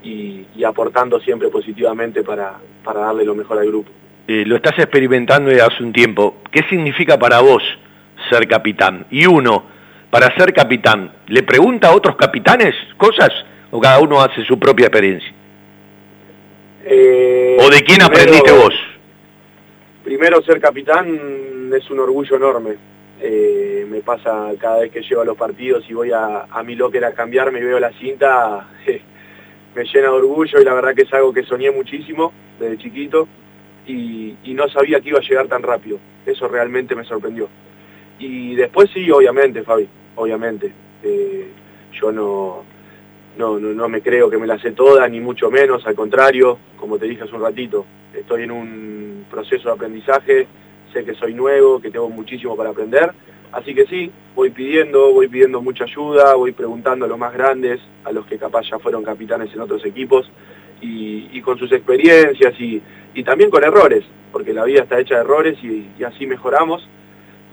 y, 0.07 0.65
aportando 0.65 1.21
siempre 1.21 1.49
positivamente 1.49 2.23
para, 2.23 2.59
darle 2.85 3.25
lo 3.25 3.35
mejor 3.35 3.59
al 3.59 3.67
grupo. 3.67 3.91
Eh, 4.27 4.45
lo 4.47 4.57
estás 4.57 4.79
experimentando 4.79 5.51
desde 5.51 5.63
hace 5.63 5.83
un 5.83 5.93
tiempo. 5.93 6.39
¿Qué 6.51 6.63
significa 6.69 7.19
para 7.19 7.41
vos 7.41 7.63
ser 8.31 8.49
capitán? 8.49 9.07
Y 9.11 9.27
uno, 9.27 9.65
para 10.11 10.35
ser 10.37 10.53
capitán, 10.53 11.13
¿le 11.29 11.43
pregunta 11.43 11.89
a 11.89 11.95
otros 11.95 12.17
capitanes 12.17 12.75
cosas 12.97 13.31
o 13.71 13.81
cada 13.81 14.01
uno 14.01 14.21
hace 14.21 14.45
su 14.45 14.59
propia 14.59 14.87
experiencia? 14.87 15.33
Eh, 16.85 17.57
¿O 17.61 17.69
de 17.69 17.83
quién 17.83 18.03
aprendiste 18.03 18.53
vos? 18.53 18.75
Primero, 20.05 20.43
ser 20.43 20.61
capitán 20.61 21.71
es 21.73 21.91
un 21.91 21.99
orgullo 21.99 22.37
enorme 22.37 22.77
eh, 23.21 23.87
me 23.89 24.01
pasa 24.01 24.53
cada 24.61 24.81
vez 24.81 24.93
que 24.93 25.01
llego 25.01 25.23
a 25.23 25.25
los 25.25 25.37
partidos 25.37 25.89
y 25.89 25.95
voy 25.95 26.13
a, 26.13 26.43
a 26.51 26.63
mi 26.63 26.75
locker 26.75 27.05
a 27.05 27.13
cambiarme 27.13 27.61
y 27.61 27.63
veo 27.63 27.81
la 27.81 27.93
cinta, 27.93 28.69
me 29.77 29.85
llena 29.85 30.09
de 30.09 30.15
orgullo 30.15 30.59
y 30.59 30.65
la 30.65 30.73
verdad 30.73 30.95
que 30.95 31.03
es 31.03 31.13
algo 31.13 31.35
que 31.35 31.43
soñé 31.43 31.71
muchísimo 31.71 32.33
desde 32.59 32.79
chiquito 32.79 33.29
y, 33.87 34.35
no 34.55 34.67
sabía 34.71 35.03
que 35.03 35.11
iba 35.11 35.19
a 35.19 35.23
llegar 35.23 35.49
tan 35.49 35.63
rápido. 35.63 35.99
Eso 36.25 36.49
realmente 36.49 36.97
me 36.97 37.05
sorprendió. 37.05 37.47
Y 38.19 38.55
después 38.55 38.89
sí, 38.95 39.11
obviamente, 39.11 39.63
Fabi, 39.63 39.87
obviamente. 40.15 40.73
Eh, 41.03 41.51
yo 41.93 42.11
no, 42.11 42.65
no, 43.37 43.61
no, 43.61 43.75
no, 43.75 43.89
me 43.89 44.01
creo 44.01 44.31
que 44.31 44.39
me 44.39 44.47
la 44.47 44.59
sé 44.59 44.73
toda, 44.73 45.07
ni 45.09 45.21
mucho 45.21 45.51
menos, 45.51 45.87
al 45.87 45.95
contrario, 45.95 46.59
como 46.79 46.99
te 46.99 47.05
dije 47.05 47.25
hace 47.25 47.35
un 47.35 47.43
ratito, 47.43 47.85
estoy 48.15 48.45
en 48.45 48.51
un 48.51 49.27
proceso 49.31 49.69
de 49.69 49.75
aprendizaje, 49.75 50.47
sé 50.95 51.05
que 51.05 51.15
soy 51.15 51.35
nuevo, 51.35 51.79
que 51.79 51.91
tengo 51.91 52.09
muchísimo 52.09 52.57
para 52.57 52.71
aprender, 52.71 53.13
así 53.53 53.75
que 53.75 53.87
sí, 53.87 54.11
voy 54.35 54.51
pidiendo, 54.51 55.13
voy 55.13 55.29
pidiendo 55.29 55.63
mucha 55.63 55.85
ayuda, 55.85 56.35
voy 56.35 56.53
preguntando 56.53 57.05
a 57.05 57.09
los 57.09 57.19
más 57.19 57.33
grandes, 57.33 57.81
a 58.05 58.13
los 58.13 58.27
que 58.27 58.39
capaz 58.39 58.69
ya 58.71 58.79
fueron 58.79 59.03
capitanes 59.03 59.53
en 59.55 59.61
otros 59.61 59.85
equipos, 59.85 60.31
y, 60.81 61.41
con 61.41 61.59
sus 61.59 61.73
experiencias 61.73 62.55
y, 62.61 62.83
también 63.23 63.51
con 63.51 63.65
errores, 63.65 64.05
porque 64.31 64.53
la 64.53 64.65
vida 64.65 64.83
está 64.83 65.01
hecha 65.01 65.17
de 65.17 65.21
errores 65.23 65.59
y, 65.63 66.03
así 66.05 66.27
mejoramos, 66.27 66.87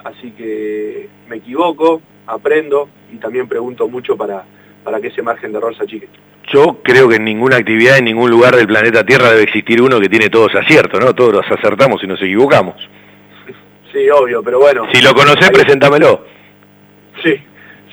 así 0.03 0.31
que 0.31 1.09
me 1.29 1.37
equivoco, 1.37 2.01
aprendo 2.27 2.89
y 3.13 3.17
también 3.17 3.47
pregunto 3.47 3.87
mucho 3.87 4.17
para, 4.17 4.43
para 4.83 4.99
que 4.99 5.07
ese 5.07 5.21
margen 5.21 5.51
de 5.51 5.57
error 5.57 5.75
se 5.75 5.83
achique. 5.83 6.09
Yo 6.51 6.79
creo 6.83 7.07
que 7.07 7.15
en 7.15 7.23
ninguna 7.23 7.57
actividad, 7.57 7.97
en 7.97 8.05
ningún 8.05 8.29
lugar 8.29 8.55
del 8.55 8.67
planeta 8.67 9.05
Tierra 9.05 9.29
debe 9.29 9.43
existir 9.43 9.81
uno 9.81 9.99
que 9.99 10.09
tiene 10.09 10.29
todos 10.29 10.53
aciertos, 10.55 10.99
¿no? 10.99 11.13
Todos 11.13 11.33
los 11.33 11.45
acertamos 11.49 12.03
y 12.03 12.07
nos 12.07 12.21
equivocamos. 12.21 12.75
Sí, 13.93 14.09
obvio, 14.09 14.41
pero 14.43 14.59
bueno. 14.59 14.87
Si 14.91 15.01
lo 15.01 15.13
conocés, 15.13 15.51
preséntamelo. 15.51 16.25
Sí, 17.21 17.35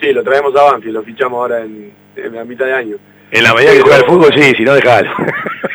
sí, 0.00 0.12
lo 0.12 0.25
traemos 0.25 0.57
a 0.57 0.62
Banfield, 0.73 0.95
lo 0.95 1.02
fichamos 1.02 1.38
ahora 1.38 1.61
en, 1.61 1.92
la 2.16 2.45
mitad 2.45 2.64
de 2.64 2.73
año. 2.73 2.97
En 3.30 3.45
la 3.45 3.54
medida 3.54 3.73
que 3.73 3.83
juega 3.83 3.99
el 3.99 4.04
fútbol, 4.04 4.33
sí, 4.35 4.54
si 4.57 4.64
no, 4.64 4.75
dejalo. 4.75 5.11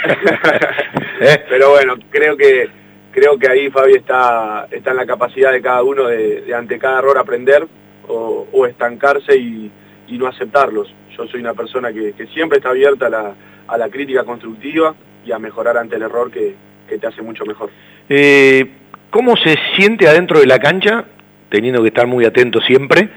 ¿Eh? 1.21 1.45
Pero 1.47 1.69
bueno, 1.69 1.93
creo 2.09 2.35
que 2.35 2.67
creo 3.11 3.39
que 3.39 3.49
ahí 3.49 3.69
Fabi 3.69 3.93
está, 3.93 4.67
está 4.69 4.91
en 4.91 4.97
la 4.97 5.05
capacidad 5.05 5.53
de 5.53 5.61
cada 5.61 5.81
uno 5.83 6.07
de, 6.07 6.53
ante 6.53 6.77
cada 6.77 6.99
error 6.99 7.17
aprender 7.17 7.65
o, 8.09 8.65
estancarse 8.67 9.37
y, 9.37 9.71
no 10.09 10.27
aceptarlos. 10.27 10.93
Yo 11.17 11.25
soy 11.27 11.39
una 11.39 11.53
persona 11.53 11.93
que, 11.93 12.13
siempre 12.33 12.57
está 12.57 12.69
abierta 12.69 13.07
a 13.07 13.09
la, 13.09 13.35
a 13.67 13.77
la, 13.77 13.89
crítica 13.89 14.25
constructiva 14.25 14.95
y 15.25 15.31
a 15.31 15.39
mejorar 15.39 15.77
ante 15.77 15.95
el 15.95 16.01
error 16.01 16.29
que, 16.29 16.55
que 16.89 16.97
te 16.97 17.07
hace 17.07 17.21
mucho 17.21 17.45
mejor. 17.45 17.69
Eh, 18.09 18.69
¿Cómo 19.15 19.37
se 19.37 19.55
siente 19.77 20.09
adentro 20.09 20.41
de 20.41 20.45
la 20.45 20.59
cancha, 20.59 21.05
teniendo 21.47 21.81
que 21.81 21.87
estar 21.87 22.05
muy 22.05 22.25
atento 22.25 22.59
siempre 22.59 23.07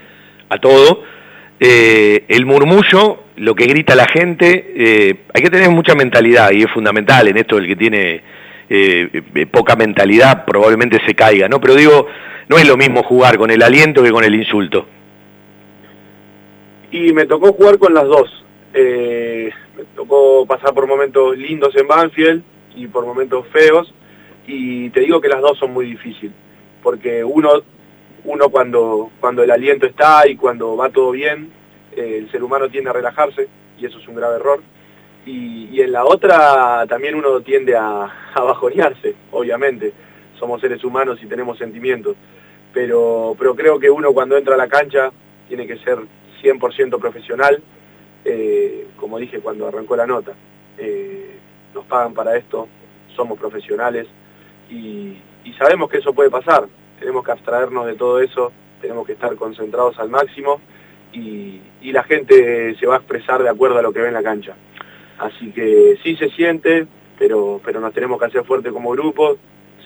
a 0.48 0.58
todo? 0.58 1.02
Eh, 1.58 2.24
el 2.28 2.46
murmullo, 2.46 3.24
lo 3.34 3.56
que 3.56 3.66
grita 3.66 3.96
la 3.96 4.06
gente, 4.06 4.74
eh, 4.76 5.16
hay 5.34 5.42
que 5.42 5.50
tener 5.50 5.68
mucha 5.70 5.96
mentalidad 5.96 6.52
y 6.52 6.62
es 6.62 6.70
fundamental 6.70 7.26
en 7.26 7.38
esto 7.38 7.58
el 7.58 7.66
que 7.66 7.74
tiene 7.74 8.22
poca 9.50 9.74
mentalidad, 9.74 10.44
probablemente 10.44 11.00
se 11.04 11.16
caiga, 11.16 11.48
¿no? 11.48 11.60
Pero 11.60 11.74
digo, 11.74 12.06
no 12.48 12.58
es 12.58 12.68
lo 12.68 12.76
mismo 12.76 13.02
jugar 13.02 13.36
con 13.36 13.50
el 13.50 13.60
aliento 13.60 14.00
que 14.00 14.12
con 14.12 14.22
el 14.22 14.36
insulto. 14.36 14.86
Y 16.92 17.12
me 17.12 17.26
tocó 17.26 17.54
jugar 17.54 17.76
con 17.78 17.92
las 17.92 18.04
dos. 18.04 18.44
me 18.72 19.84
tocó 19.96 20.46
pasar 20.46 20.72
por 20.74 20.86
momentos 20.86 21.36
lindos 21.36 21.74
en 21.74 21.88
Banfield 21.88 22.42
y 22.76 22.86
por 22.86 23.04
momentos 23.04 23.48
feos. 23.48 23.92
Y 24.48 24.88
te 24.90 25.00
digo 25.00 25.20
que 25.20 25.28
las 25.28 25.42
dos 25.42 25.58
son 25.58 25.72
muy 25.72 25.84
difíciles. 25.84 26.32
Porque 26.82 27.22
uno, 27.22 27.50
uno 28.24 28.48
cuando, 28.48 29.10
cuando 29.20 29.42
el 29.42 29.50
aliento 29.50 29.84
está 29.84 30.26
y 30.26 30.36
cuando 30.36 30.74
va 30.74 30.88
todo 30.88 31.10
bien, 31.10 31.50
el 31.94 32.30
ser 32.30 32.42
humano 32.42 32.70
tiende 32.70 32.88
a 32.88 32.94
relajarse 32.94 33.46
y 33.78 33.84
eso 33.84 33.98
es 33.98 34.08
un 34.08 34.14
grave 34.14 34.36
error. 34.36 34.60
Y, 35.26 35.80
en 35.82 35.92
la 35.92 36.04
otra 36.04 36.86
también 36.88 37.14
uno 37.14 37.40
tiende 37.42 37.76
a, 37.76 38.04
a, 38.34 38.40
bajonearse, 38.40 39.14
obviamente. 39.30 39.92
Somos 40.38 40.62
seres 40.62 40.82
humanos 40.82 41.18
y 41.22 41.26
tenemos 41.26 41.58
sentimientos. 41.58 42.16
Pero, 42.72 43.36
pero 43.38 43.54
creo 43.54 43.78
que 43.78 43.90
uno 43.90 44.14
cuando 44.14 44.38
entra 44.38 44.54
a 44.54 44.58
la 44.58 44.68
cancha 44.68 45.12
tiene 45.46 45.66
que 45.66 45.76
ser 45.78 45.98
100% 46.42 46.98
profesional, 46.98 47.62
eh, 48.24 48.86
como 48.96 49.18
dije 49.18 49.40
cuando 49.40 49.68
arrancó 49.68 49.94
la 49.94 50.06
nota. 50.06 50.32
Eh, 50.78 51.36
nos 51.74 51.84
pagan 51.84 52.14
para 52.14 52.36
esto, 52.36 52.66
somos 53.14 53.38
profesionales 53.38 54.06
y, 54.70 55.16
sabemos 55.58 55.90
que 55.90 55.98
eso 55.98 56.12
puede 56.12 56.30
pasar. 56.30 56.68
Tenemos 57.00 57.24
que 57.24 57.32
abstraernos 57.32 57.86
de 57.86 57.94
todo 57.94 58.20
eso, 58.20 58.52
tenemos 58.80 59.04
que 59.06 59.14
estar 59.14 59.34
concentrados 59.34 59.98
al 59.98 60.08
máximo 60.08 60.60
y, 61.12 61.60
la 61.82 62.04
gente 62.04 62.76
se 62.78 62.86
va 62.86 62.96
a 62.96 62.98
expresar 62.98 63.42
de 63.42 63.48
acuerdo 63.48 63.78
a 63.78 63.82
lo 63.82 63.92
que 63.92 64.00
ve 64.00 64.08
en 64.08 64.14
la 64.14 64.22
cancha. 64.22 64.54
Así 65.18 65.50
que 65.52 65.98
sí 66.02 66.16
se 66.16 66.28
siente, 66.30 66.86
pero, 67.18 67.60
pero 67.64 67.80
nos 67.80 67.94
tenemos 67.94 68.20
que 68.20 68.26
hacer 68.26 68.44
fuerte 68.44 68.70
como 68.70 68.90
grupo, 68.90 69.38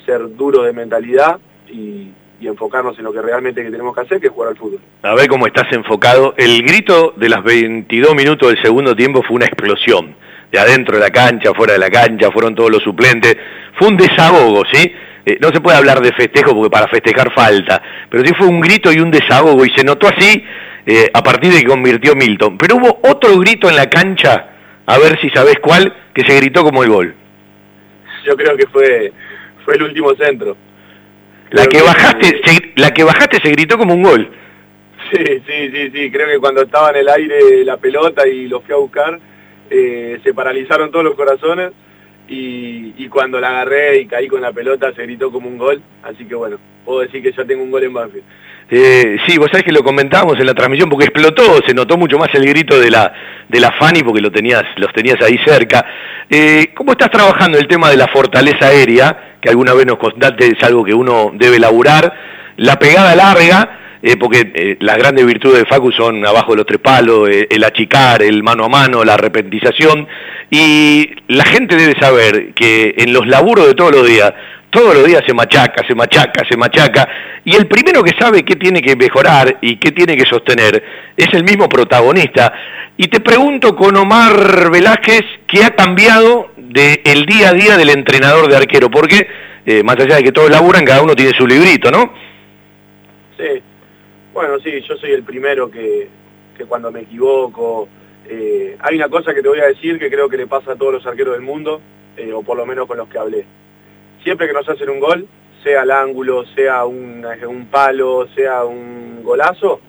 ser 0.04 0.34
duro 0.36 0.62
de 0.62 0.72
mentalidad 0.72 1.38
y, 1.68 2.10
enfocarnos 2.40 2.98
en 2.98 3.04
lo 3.04 3.12
que 3.12 3.22
realmente 3.22 3.62
tenemos 3.62 3.94
que 3.94 4.00
hacer, 4.00 4.20
que 4.20 4.26
es 4.26 4.32
jugar 4.32 4.50
al 4.50 4.56
fútbol. 4.56 4.80
A 5.02 5.14
ver 5.14 5.28
cómo 5.28 5.46
estás 5.46 5.72
enfocado. 5.72 6.34
El 6.36 6.64
grito 6.64 7.14
de 7.16 7.28
las 7.28 7.44
22 7.44 8.16
minutos 8.16 8.48
del 8.48 8.60
segundo 8.60 8.96
tiempo 8.96 9.22
fue 9.22 9.36
una 9.36 9.46
explosión. 9.46 10.16
De 10.52 10.58
adentro 10.58 10.96
de 10.96 11.02
la 11.02 11.10
cancha, 11.10 11.54
fuera 11.54 11.72
de 11.72 11.78
la 11.78 11.90
cancha, 11.90 12.30
fueron 12.30 12.54
todos 12.54 12.70
los 12.70 12.82
suplentes. 12.82 13.36
Fue 13.78 13.88
un 13.88 13.96
desahogo, 13.96 14.62
¿sí? 14.70 14.92
Eh, 15.24 15.38
no 15.40 15.48
se 15.48 15.60
puede 15.60 15.78
hablar 15.78 16.00
de 16.00 16.12
festejo 16.12 16.54
porque 16.54 16.70
para 16.70 16.88
festejar 16.88 17.32
falta, 17.32 17.80
pero 18.10 18.24
sí 18.26 18.34
fue 18.36 18.48
un 18.48 18.60
grito 18.60 18.92
y 18.92 18.98
un 18.98 19.10
desahogo 19.10 19.64
y 19.64 19.70
se 19.70 19.84
notó 19.84 20.08
así 20.08 20.44
eh, 20.84 21.10
a 21.14 21.22
partir 21.22 21.52
de 21.52 21.60
que 21.60 21.66
convirtió 21.66 22.14
Milton. 22.14 22.58
Pero 22.58 22.76
hubo 22.76 23.00
otro 23.04 23.38
grito 23.38 23.70
en 23.70 23.76
la 23.76 23.88
cancha, 23.88 24.50
a 24.84 24.98
ver 24.98 25.18
si 25.20 25.30
sabés 25.30 25.56
cuál, 25.60 25.94
que 26.12 26.22
se 26.24 26.36
gritó 26.36 26.64
como 26.64 26.82
el 26.82 26.90
gol. 26.90 27.14
Yo 28.26 28.36
creo 28.36 28.56
que 28.56 28.66
fue, 28.66 29.12
fue 29.64 29.76
el 29.76 29.84
último 29.84 30.14
centro. 30.16 30.56
la 31.50 31.66
que, 31.66 31.80
bajaste, 31.80 32.40
Se, 32.44 32.72
la 32.76 32.92
que 32.92 33.04
bajaste 33.04 33.38
se 33.42 33.50
gritó 33.50 33.78
como 33.78 33.94
un 33.94 34.02
gol. 34.02 34.30
Sí, 35.12 35.24
sí, 35.46 35.70
sí, 35.72 35.90
sí. 35.92 36.10
Creo 36.10 36.28
que 36.28 36.38
cuando 36.38 36.62
estaba 36.62 36.90
en 36.90 36.96
el 36.96 37.08
aire 37.08 37.64
la 37.64 37.76
pelota 37.76 38.26
y 38.26 38.48
lo 38.48 38.60
fui 38.60 38.74
a 38.74 38.78
buscar, 38.78 39.20
eh, 39.72 40.20
se 40.22 40.34
paralizaron 40.34 40.90
todos 40.90 41.04
los 41.04 41.14
corazones 41.14 41.72
y, 42.28 43.08
cuando 43.08 43.40
la 43.40 43.48
agarré 43.48 44.00
y 44.00 44.06
caí 44.06 44.26
con 44.26 44.40
la 44.40 44.52
pelota 44.52 44.92
se 44.94 45.02
gritó 45.02 45.30
como 45.30 45.48
un 45.48 45.58
gol. 45.58 45.82
Así 46.02 46.24
que 46.24 46.34
bueno, 46.34 46.58
puedo 46.84 47.00
decir 47.00 47.22
que 47.22 47.32
ya 47.32 47.44
tengo 47.44 47.62
un 47.62 47.70
gol 47.70 47.84
en 47.84 47.92
Banfield. 47.92 48.24
Eh, 48.70 49.18
sí, 49.26 49.36
vos 49.36 49.48
sabés 49.50 49.64
que 49.64 49.72
lo 49.72 49.82
comentábamos 49.82 50.38
en 50.38 50.46
la 50.46 50.54
transmisión 50.54 50.88
porque 50.88 51.04
explotó, 51.04 51.60
se 51.66 51.74
notó 51.74 51.98
mucho 51.98 52.16
más 52.16 52.34
el 52.34 52.46
grito 52.46 52.78
de 52.80 52.90
la, 52.90 53.12
de 53.48 53.60
la 53.60 53.70
Fanny 53.72 54.02
porque 54.02 54.22
lo 54.22 54.30
tenías, 54.30 54.64
los 54.76 54.92
tenías 54.92 55.20
ahí 55.20 55.38
cerca. 55.44 55.84
Eh, 56.30 56.72
¿Cómo 56.74 56.92
estás 56.92 57.10
trabajando 57.10 57.58
el 57.58 57.68
tema 57.68 57.90
de 57.90 57.96
la 57.96 58.08
fortaleza 58.08 58.68
aérea? 58.68 59.36
Que 59.40 59.50
alguna 59.50 59.74
vez 59.74 59.84
nos 59.84 59.98
contaste, 59.98 60.46
es 60.46 60.62
algo 60.62 60.84
que 60.84 60.94
uno 60.94 61.32
debe 61.34 61.58
laburar. 61.58 62.14
La 62.56 62.78
pegada 62.78 63.14
larga, 63.14 63.91
eh, 64.04 64.16
porque 64.16 64.50
eh, 64.52 64.76
las 64.80 64.96
grandes 64.96 65.24
virtudes 65.24 65.60
de 65.60 65.66
Facu 65.66 65.92
son 65.92 66.26
abajo 66.26 66.52
de 66.52 66.56
los 66.56 66.66
tres 66.66 66.80
palos, 66.80 67.28
eh, 67.30 67.46
el 67.48 67.62
achicar, 67.62 68.20
el 68.20 68.42
mano 68.42 68.64
a 68.64 68.68
mano, 68.68 69.04
la 69.04 69.16
repentización. 69.16 70.08
Y 70.50 71.08
la 71.28 71.44
gente 71.44 71.76
debe 71.76 71.94
saber 72.00 72.52
que 72.52 72.96
en 72.98 73.12
los 73.12 73.28
laburos 73.28 73.68
de 73.68 73.74
todos 73.74 73.92
los 73.92 74.06
días, 74.06 74.34
todos 74.70 74.94
los 74.96 75.06
días 75.06 75.22
se 75.24 75.32
machaca, 75.32 75.86
se 75.86 75.94
machaca, 75.94 76.42
se 76.48 76.56
machaca, 76.56 77.08
y 77.44 77.54
el 77.54 77.66
primero 77.66 78.02
que 78.02 78.12
sabe 78.18 78.42
qué 78.42 78.56
tiene 78.56 78.82
que 78.82 78.96
mejorar 78.96 79.58
y 79.60 79.76
qué 79.76 79.92
tiene 79.92 80.16
que 80.16 80.24
sostener 80.24 80.82
es 81.16 81.28
el 81.32 81.44
mismo 81.44 81.68
protagonista. 81.68 82.52
Y 82.96 83.06
te 83.06 83.20
pregunto 83.20 83.76
con 83.76 83.96
Omar 83.96 84.70
Velázquez, 84.70 85.22
¿qué 85.46 85.64
ha 85.64 85.70
cambiado 85.70 86.50
del 86.56 87.26
día 87.26 87.50
a 87.50 87.52
día 87.52 87.76
del 87.76 87.90
entrenador 87.90 88.48
de 88.48 88.56
arquero? 88.56 88.90
Porque, 88.90 89.28
más 89.84 89.96
allá 89.96 90.16
de 90.16 90.24
que 90.24 90.32
todos 90.32 90.50
laburan, 90.50 90.84
cada 90.84 91.02
uno 91.02 91.14
tiene 91.14 91.32
su 91.36 91.46
librito, 91.46 91.90
¿no? 91.90 92.12
Sí, 93.38 93.62
bueno, 94.32 94.58
sí, 94.60 94.80
yo 94.82 94.96
soy 94.96 95.12
el 95.12 95.22
primero 95.22 95.70
que, 95.70 96.08
que 96.56 96.64
cuando 96.64 96.90
me 96.90 97.00
equivoco... 97.00 97.88
Eh, 98.24 98.76
hay 98.78 98.94
una 98.94 99.08
cosa 99.08 99.34
que 99.34 99.42
te 99.42 99.48
voy 99.48 99.58
a 99.58 99.66
decir 99.66 99.98
que 99.98 100.08
creo 100.08 100.28
que 100.28 100.36
le 100.36 100.46
pasa 100.46 100.72
a 100.72 100.76
todos 100.76 100.92
los 100.92 101.06
arqueros 101.06 101.34
del 101.34 101.42
mundo, 101.42 101.80
eh, 102.16 102.32
o 102.32 102.42
por 102.42 102.56
lo 102.56 102.64
menos 102.64 102.86
con 102.86 102.96
los 102.96 103.08
que 103.08 103.18
hablé 103.18 103.44
siempre 104.22 104.46
que 104.46 104.52
nos 104.52 104.68
hacen 104.68 104.88
un 104.88 105.00
gol, 105.00 105.26
sea 105.62 105.82
al 105.82 105.90
ángulo, 105.90 106.44
sea 106.54 106.84
un, 106.84 107.24
un 107.46 107.66
palo, 107.66 108.26
sea 108.34 108.64
un 108.64 109.22
golazo, 109.22 109.80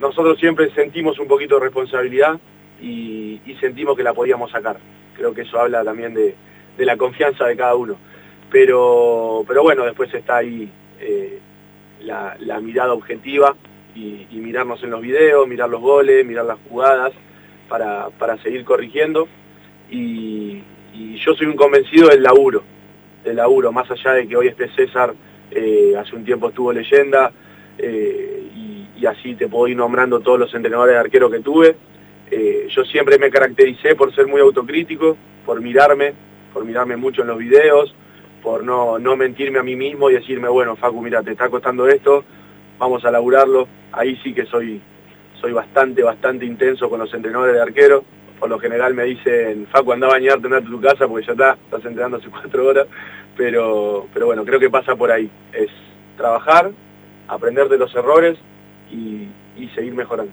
nosotros 0.00 0.38
siempre 0.38 0.70
sentimos 0.74 1.18
un 1.18 1.28
poquito 1.28 1.56
de 1.56 1.64
responsabilidad 1.64 2.38
y, 2.80 3.40
sentimos 3.60 3.96
que 3.96 4.02
la 4.02 4.12
podíamos 4.12 4.50
sacar. 4.50 4.76
Creo 5.16 5.32
que 5.32 5.42
eso 5.42 5.58
habla 5.58 5.82
también 5.82 6.12
de, 6.12 6.34
la 6.76 6.96
confianza 6.98 7.46
de 7.46 7.56
cada 7.56 7.74
uno. 7.74 7.96
Pero, 8.50 9.44
pero 9.48 9.62
bueno, 9.62 9.84
después 9.86 10.12
está 10.12 10.36
ahí 10.36 10.70
eh, 11.00 11.40
la, 12.06 12.60
mirada 12.60 12.92
objetiva 12.92 13.56
y, 13.94 14.26
mirarnos 14.32 14.82
en 14.82 14.90
los 14.90 15.00
videos, 15.00 15.46
mirar 15.48 15.68
los 15.68 15.80
goles, 15.80 16.24
mirar 16.24 16.44
las 16.44 16.58
jugadas 16.68 17.12
para, 17.68 18.42
seguir 18.42 18.64
corrigiendo. 18.64 19.28
Y, 19.90 20.62
yo 21.24 21.34
soy 21.34 21.46
un 21.46 21.56
convencido 21.56 22.08
del 22.08 22.22
laburo, 22.22 22.62
de 23.22 23.34
laburo, 23.34 23.70
más 23.70 23.90
allá 23.90 24.12
de 24.12 24.26
que 24.26 24.36
hoy 24.36 24.48
esté 24.48 24.68
César, 24.74 25.14
eh, 25.50 25.94
hace 25.98 26.16
un 26.16 26.24
tiempo 26.24 26.48
estuvo 26.48 26.72
leyenda, 26.72 27.32
eh, 27.76 28.50
y, 28.96 29.04
así 29.04 29.34
te 29.34 29.46
puedo 29.46 29.68
ir 29.68 29.76
nombrando 29.76 30.20
todos 30.20 30.38
los 30.38 30.54
entrenadores 30.54 30.94
de 30.94 31.00
arquero 31.00 31.30
que 31.30 31.40
tuve. 31.40 31.76
Eh, 32.30 32.66
yo 32.70 32.84
siempre 32.86 33.18
me 33.18 33.30
caractericé 33.30 33.94
por 33.94 34.14
ser 34.14 34.26
muy 34.26 34.40
autocrítico, 34.40 35.16
por 35.44 35.60
mirarme, 35.60 36.14
por 36.52 36.64
mirarme 36.64 36.96
mucho 36.96 37.22
en 37.22 37.28
los 37.28 37.38
videos, 37.38 37.94
por 38.46 38.62
no, 38.62 38.96
no 39.00 39.16
mentirme 39.16 39.58
a 39.58 39.64
mí 39.64 39.74
mismo 39.74 40.08
y 40.08 40.14
decirme, 40.14 40.48
bueno, 40.48 40.76
Facu, 40.76 41.02
mira, 41.02 41.20
te 41.20 41.32
está 41.32 41.48
costando 41.48 41.88
esto, 41.88 42.22
vamos 42.78 43.04
a 43.04 43.10
laburarlo. 43.10 43.66
Ahí 43.90 44.16
sí 44.22 44.32
que 44.32 44.46
soy, 44.46 44.80
soy 45.40 45.52
bastante, 45.52 46.04
bastante 46.04 46.46
intenso 46.46 46.88
con 46.88 47.00
los 47.00 47.12
entrenadores 47.12 47.56
de 47.56 47.60
arquero. 47.60 48.04
Por 48.38 48.48
lo 48.48 48.60
general 48.60 48.94
me 48.94 49.02
dicen, 49.02 49.66
Facu, 49.72 49.90
anda 49.90 50.06
a 50.06 50.10
bañarte, 50.10 50.46
anda 50.46 50.58
a 50.58 50.60
tu 50.60 50.80
casa 50.80 51.08
porque 51.08 51.26
ya 51.26 51.32
está, 51.32 51.54
estás 51.54 51.84
entrenando 51.86 52.18
hace 52.18 52.28
cuatro 52.30 52.68
horas 52.68 52.86
pero, 53.36 54.06
pero 54.14 54.26
bueno, 54.26 54.44
creo 54.44 54.60
que 54.60 54.70
pasa 54.70 54.94
por 54.94 55.10
ahí. 55.10 55.28
Es 55.52 55.70
trabajar, 56.16 56.70
aprender 57.26 57.68
de 57.68 57.78
los 57.78 57.92
errores 57.96 58.38
y, 58.92 59.28
seguir 59.74 59.94
mejorando. 59.94 60.30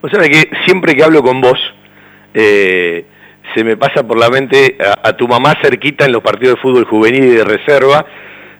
O 0.00 0.08
sea 0.08 0.20
que 0.28 0.48
siempre 0.64 0.94
que 0.94 1.02
hablo 1.02 1.24
con 1.24 1.40
vos, 1.40 1.58
eh, 2.34 3.04
se 3.54 3.64
me 3.64 3.76
pasa 3.76 4.06
por 4.06 4.18
la 4.18 4.28
mente 4.28 4.76
a, 5.02 5.12
tu 5.14 5.26
mamá 5.26 5.54
cerquita 5.62 6.04
en 6.04 6.12
los 6.12 6.22
partidos 6.22 6.56
de 6.56 6.60
fútbol 6.60 6.84
juvenil 6.84 7.24
y 7.24 7.34
de 7.36 7.44
reserva, 7.44 8.04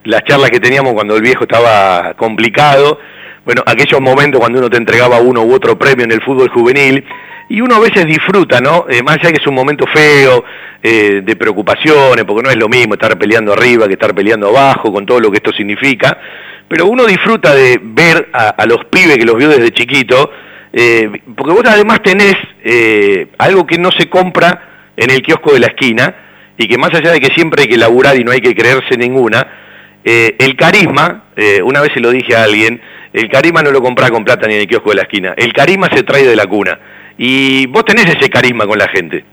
las 0.04 0.22
charlas 0.24 0.50
que 0.50 0.60
teníamos 0.60 0.94
cuando 0.94 1.16
el 1.16 1.22
viejo 1.22 1.44
estaba 1.44 2.14
complicado, 2.14 2.98
bueno, 3.44 3.62
aquellos 3.66 4.00
momentos 4.00 4.40
cuando 4.40 4.58
uno 4.58 4.70
te 4.70 4.76
entregaba 4.76 5.20
uno 5.20 5.42
u 5.42 5.54
otro 5.54 5.78
premio 5.78 6.04
en 6.04 6.12
el 6.12 6.22
fútbol 6.22 6.48
juvenil, 6.50 7.04
y 7.48 7.60
uno 7.60 7.76
a 7.76 7.80
veces 7.80 8.04
disfruta, 8.04 8.60
¿no? 8.60 8.86
Eh, 8.88 9.02
más 9.02 9.16
allá 9.16 9.32
que 9.32 9.40
es 9.40 9.46
un 9.46 9.54
momento 9.54 9.86
feo, 9.92 10.44
eh, 10.82 11.22
de 11.24 11.36
preocupaciones, 11.36 12.24
porque 12.24 12.42
no 12.42 12.50
es 12.50 12.56
lo 12.56 12.68
mismo 12.68 12.94
estar 12.94 13.18
peleando 13.18 13.52
arriba 13.52 13.86
que 13.86 13.94
estar 13.94 14.14
peleando 14.14 14.48
abajo, 14.48 14.92
con 14.92 15.06
todo 15.06 15.18
lo 15.18 15.30
que 15.30 15.38
esto 15.38 15.52
significa, 15.52 16.18
pero 16.68 16.86
uno 16.86 17.06
disfruta 17.06 17.54
de 17.54 17.80
ver 17.82 18.28
a, 18.32 18.66
los 18.66 18.84
pibes 18.84 19.16
que 19.16 19.24
los 19.24 19.36
vio 19.36 19.48
desde 19.48 19.70
chiquito, 19.70 20.30
eh, 20.72 21.10
porque 21.34 21.52
vos 21.52 21.62
además 21.64 22.02
tenés 22.02 22.36
algo 23.38 23.66
que 23.66 23.78
no 23.78 23.90
se 23.90 24.10
compra 24.10 24.67
en 24.98 25.10
el 25.10 25.22
kiosco 25.22 25.54
de 25.54 25.60
la 25.60 25.68
esquina, 25.68 26.14
y 26.58 26.68
que 26.68 26.76
más 26.76 26.92
allá 26.92 27.12
de 27.12 27.20
que 27.20 27.32
siempre 27.34 27.62
hay 27.62 27.68
que 27.68 27.78
laburar 27.78 28.18
y 28.18 28.24
no 28.24 28.32
hay 28.32 28.40
que 28.40 28.54
creerse 28.54 28.96
ninguna, 28.98 29.46
el 30.04 30.56
carisma, 30.56 31.24
una 31.64 31.80
vez 31.80 31.92
se 31.94 32.00
lo 32.00 32.10
dije 32.10 32.34
a 32.34 32.44
alguien, 32.44 32.80
el 33.12 33.28
carisma 33.30 33.62
no 33.62 33.70
lo 33.70 33.80
compra 33.80 34.10
con 34.10 34.24
plata 34.24 34.46
ni 34.46 34.54
en 34.54 34.60
el 34.60 34.66
kiosco 34.66 34.90
de 34.90 34.96
la 34.96 35.02
esquina, 35.02 35.34
el 35.36 35.52
carisma 35.52 35.88
se 35.94 36.02
trae 36.02 36.24
de 36.24 36.36
la 36.36 36.46
cuna. 36.46 36.78
Y 37.16 37.66
vos 37.66 37.84
tenés 37.84 38.06
ese 38.06 38.30
carisma 38.30 38.66
con 38.66 38.78
la 38.78 38.88
gente. 38.88 39.24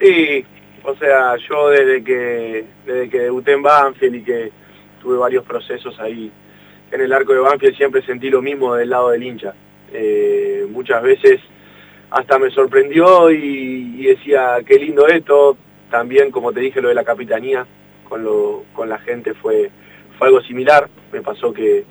Sí, 0.00 0.44
o 0.82 0.94
sea, 0.96 1.36
yo 1.48 1.68
desde 1.70 2.02
que, 2.02 2.64
desde 2.86 3.08
que 3.08 3.18
debuté 3.18 3.52
en 3.52 3.62
Banfield 3.62 4.16
y 4.16 4.22
que 4.22 4.52
tuve 5.00 5.16
varios 5.16 5.44
procesos 5.44 5.98
ahí 6.00 6.30
en 6.92 7.00
el 7.00 7.12
arco 7.12 7.32
de 7.32 7.40
Banfield 7.40 7.76
siempre 7.76 8.02
sentí 8.02 8.28
lo 8.28 8.42
mismo 8.42 8.74
del 8.74 8.90
lado 8.90 9.10
del 9.10 9.22
hincha. 9.22 9.54
Eh, 9.92 10.66
muchas 10.70 11.02
veces 11.02 11.40
hasta 12.12 12.38
me 12.38 12.50
sorprendió 12.50 13.30
y, 13.30 14.04
decía, 14.04 14.58
qué 14.66 14.78
lindo 14.78 15.06
esto, 15.06 15.56
también, 15.90 16.30
como 16.30 16.52
te 16.52 16.60
dije, 16.60 16.80
lo 16.80 16.88
de 16.88 16.94
la 16.94 17.04
capitanía 17.04 17.66
con, 18.08 18.24
lo, 18.24 18.64
con 18.72 18.88
la 18.88 18.98
gente 18.98 19.34
fue, 19.34 19.70
fue 20.18 20.28
algo 20.28 20.40
similar. 20.42 20.88
Me 21.12 21.22
pasó 21.22 21.52
que, 21.52 21.84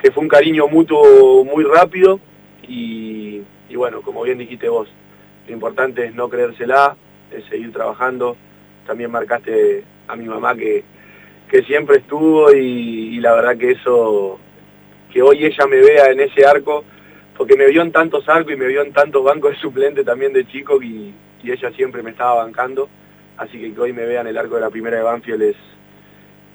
que 0.00 0.10
fue 0.10 0.22
un 0.22 0.28
cariño 0.28 0.68
mutuo 0.68 1.44
muy 1.44 1.64
rápido 1.64 2.20
y, 2.66 3.42
y 3.68 3.76
bueno, 3.76 4.02
como 4.02 4.22
bien 4.22 4.38
dijiste 4.38 4.68
vos, 4.68 4.88
lo 5.46 5.52
importante 5.52 6.06
es 6.06 6.14
no 6.14 6.28
creérsela, 6.28 6.96
es 7.30 7.44
seguir 7.46 7.72
trabajando. 7.72 8.36
También 8.86 9.10
marcaste 9.10 9.84
a 10.08 10.16
mi 10.16 10.26
mamá 10.26 10.54
que, 10.54 10.84
que 11.50 11.62
siempre 11.62 11.98
estuvo 11.98 12.52
y, 12.52 13.18
la 13.20 13.34
verdad 13.34 13.56
que 13.56 13.72
eso, 13.72 14.38
que 15.12 15.22
hoy 15.22 15.44
ella 15.44 15.66
me 15.66 15.78
vea 15.78 16.10
en 16.10 16.20
ese 16.20 16.44
arco, 16.44 16.84
porque 17.36 17.56
me 17.56 17.66
vio 17.66 17.82
en 17.82 17.92
tantos 17.92 18.28
arcos 18.28 18.52
y 18.52 18.56
me 18.56 18.66
vio 18.66 18.82
en 18.82 18.92
tantos 18.92 19.22
bancos 19.22 19.52
de 19.52 19.58
suplente 19.58 20.04
también 20.04 20.32
de 20.32 20.46
chico 20.46 20.82
y, 20.82 21.14
ella 21.44 21.70
siempre 21.76 22.02
me 22.02 22.10
estaba 22.10 22.42
bancando, 22.42 22.88
así 23.36 23.60
que 23.60 23.72
que 23.72 23.80
hoy 23.80 23.92
me 23.92 24.04
vea 24.04 24.22
en 24.22 24.26
el 24.26 24.36
arco 24.36 24.56
de 24.56 24.62
la 24.62 24.68
primera 24.68 24.96
de 24.96 25.04
Banfield 25.04 25.54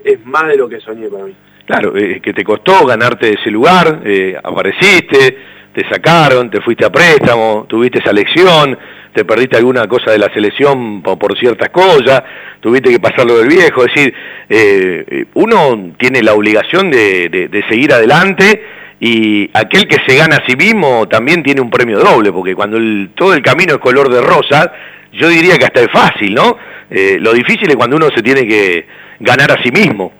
es, 0.03 0.25
más 0.25 0.49
de 0.49 0.57
lo 0.57 0.67
que 0.67 0.81
soñé 0.81 1.07
para 1.07 1.23
mí. 1.23 1.33
Claro, 1.65 1.95
eh, 1.95 2.19
que 2.21 2.33
te 2.33 2.43
costó 2.43 2.85
ganarte 2.85 3.29
ese 3.39 3.49
lugar, 3.49 4.01
eh, 4.03 4.35
apareciste, 4.43 5.37
te 5.73 5.87
sacaron, 5.87 6.49
te 6.49 6.59
fuiste 6.59 6.85
a 6.85 6.89
préstamo, 6.91 7.65
tuviste 7.69 7.99
esa 7.99 8.11
lección, 8.11 8.77
te 9.13 9.25
perdiste 9.25 9.57
alguna 9.57 9.87
cosa 9.87 10.11
de 10.11 10.19
la 10.19 10.33
selección 10.33 11.01
por, 11.01 11.37
ciertas 11.37 11.69
cosas, 11.69 12.23
tuviste 12.59 12.89
que 12.89 12.99
pasarlo 12.99 13.37
del 13.37 13.47
viejo, 13.47 13.85
es 13.85 13.93
decir, 13.93 14.13
eh, 14.49 15.25
uno 15.35 15.93
tiene 15.97 16.21
la 16.21 16.33
obligación 16.33 16.91
de, 16.91 17.63
seguir 17.69 17.93
adelante 17.93 18.61
y 19.03 19.49
aquel 19.55 19.87
que 19.87 19.97
se 20.05 20.15
gana 20.15 20.35
a 20.35 20.45
sí 20.45 20.55
mismo 20.55 21.07
también 21.07 21.41
tiene 21.41 21.59
un 21.59 21.71
premio 21.71 21.97
doble, 21.97 22.31
porque 22.31 22.53
cuando 22.53 22.77
todo 23.15 23.33
el 23.33 23.41
camino 23.41 23.73
es 23.73 23.79
color 23.79 24.09
de 24.09 24.21
rosa, 24.21 24.71
yo 25.11 25.27
diría 25.27 25.57
que 25.57 25.65
hasta 25.65 25.81
es 25.81 25.91
fácil, 25.91 26.35
¿no? 26.35 26.55
Eh, 26.87 27.17
lo 27.19 27.33
difícil 27.33 27.67
es 27.67 27.75
cuando 27.75 27.95
uno 27.95 28.09
se 28.15 28.21
tiene 28.21 28.47
que 28.47 28.85
ganar 29.19 29.51
a 29.51 29.63
sí 29.63 29.71
mismo. 29.71 30.13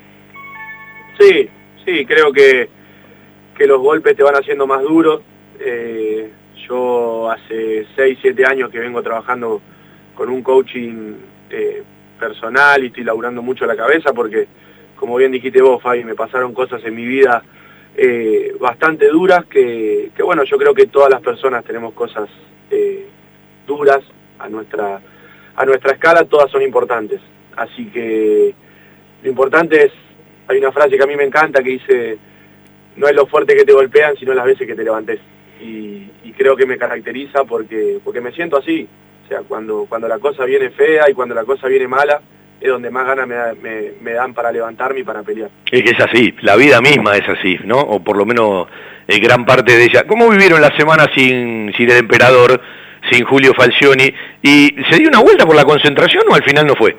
Sí, 1.19 1.47
sí, 1.85 2.05
creo 2.07 2.33
que, 2.33 2.69
que 3.55 3.67
los 3.67 3.79
golpes 3.79 4.17
te 4.17 4.23
van 4.23 4.33
haciendo 4.33 4.65
más 4.65 4.81
duros, 4.81 5.21
eh, 5.59 6.31
yo 6.67 7.29
hace 7.29 7.85
6, 7.95 8.17
7 8.19 8.45
años 8.47 8.71
que 8.71 8.79
vengo 8.79 9.03
trabajando 9.03 9.61
con 10.15 10.27
un 10.27 10.41
coaching 10.41 11.13
eh, 11.51 11.83
personal 12.19 12.83
y 12.83 12.87
estoy 12.87 13.03
laburando 13.03 13.43
mucho 13.43 13.67
la 13.67 13.75
cabeza 13.75 14.11
porque, 14.11 14.47
como 14.95 15.17
bien 15.17 15.31
dijiste 15.31 15.61
vos, 15.61 15.83
Fabi, 15.83 16.03
me 16.03 16.15
pasaron 16.15 16.51
cosas 16.55 16.83
en 16.83 16.95
mi 16.95 17.05
vida 17.05 17.43
eh, 17.95 18.55
bastante 18.59 19.07
duras 19.07 19.45
que, 19.45 20.11
bueno, 20.23 20.43
yo 20.43 20.57
creo 20.57 20.73
que 20.73 20.87
todas 20.87 21.09
las 21.09 21.21
personas 21.21 21.63
tenemos 21.63 21.93
cosas 21.93 22.29
duras 23.67 24.01
a 24.39 24.47
nuestra, 24.49 25.01
a 25.55 25.65
nuestra 25.65 25.93
escala, 25.93 26.25
todas 26.25 26.49
son 26.51 26.61
importantes. 26.61 27.19
Así 27.55 27.85
que 27.87 28.53
lo 29.23 29.29
importante 29.29 29.85
es, 29.85 29.91
hay 30.47 30.57
una 30.57 30.71
frase 30.71 30.97
que 30.97 31.03
a 31.03 31.07
mí 31.07 31.15
me 31.15 31.23
encanta 31.23 31.61
que 31.61 31.71
dice, 31.71 32.17
no 32.95 33.07
es 33.07 33.15
lo 33.15 33.27
fuerte 33.27 33.55
que 33.55 33.65
te 33.65 33.73
golpean, 33.73 34.15
sino 34.17 34.33
las 34.33 34.45
veces 34.45 34.67
que 34.67 34.75
te 34.75 34.83
levantes 34.83 35.19
y, 35.61 36.09
creo 36.37 36.55
que 36.55 36.65
me 36.65 36.77
caracteriza 36.79 37.43
porque, 37.43 37.99
porque 38.03 38.19
me 38.19 38.31
siento 38.31 38.57
así. 38.57 38.87
O 39.25 39.27
sea, 39.27 39.41
cuando, 39.41 39.85
cuando 39.87 40.07
la 40.07 40.17
cosa 40.17 40.43
viene 40.43 40.71
fea 40.71 41.07
y 41.07 41.13
cuando 41.13 41.35
la 41.35 41.43
cosa 41.43 41.67
viene 41.67 41.87
mala, 41.87 42.19
es 42.61 42.69
donde 42.69 42.91
más 42.91 43.07
ganas 43.07 43.27
me, 43.27 44.13
dan 44.13 44.33
para 44.33 44.51
levantarme 44.51 44.99
y 44.99 45.03
para 45.03 45.23
pelear. 45.23 45.49
Es 45.71 45.81
que 45.81 45.89
es 45.89 45.99
así, 45.99 46.33
la 46.41 46.55
vida 46.55 46.79
misma 46.79 47.17
es 47.17 47.27
así, 47.27 47.57
¿no? 47.65 47.79
O 47.79 48.03
por 48.03 48.15
lo 48.15 48.25
menos 48.25 48.67
eh, 49.07 49.19
gran 49.19 49.45
parte 49.45 49.75
de 49.75 49.85
ella. 49.85 50.03
¿Cómo 50.07 50.29
vivieron 50.29 50.61
la 50.61 50.75
semana 50.77 51.07
sin, 51.15 51.73
sin 51.75 51.89
el 51.89 51.97
emperador, 51.97 52.61
sin 53.09 53.25
Julio 53.25 53.53
Falcioni? 53.55 54.13
¿Y 54.43 54.75
se 54.89 54.99
dio 54.99 55.09
una 55.09 55.21
vuelta 55.21 55.45
por 55.45 55.55
la 55.55 55.65
concentración 55.65 56.23
o 56.29 56.35
al 56.35 56.43
final 56.43 56.67
no 56.67 56.75
fue? 56.75 56.95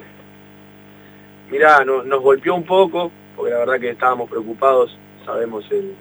Mirá, 1.51 1.85
nos 1.85 2.21
golpeó 2.21 2.57
un 2.57 2.65
poco, 2.65 3.13
porque 3.37 3.53
la 3.53 3.61
verdad 3.61 3.79
que 3.79 3.91
estábamos 3.91 4.29
preocupados, 4.29 4.99
sabemos 5.25 5.65
el, 5.71 5.95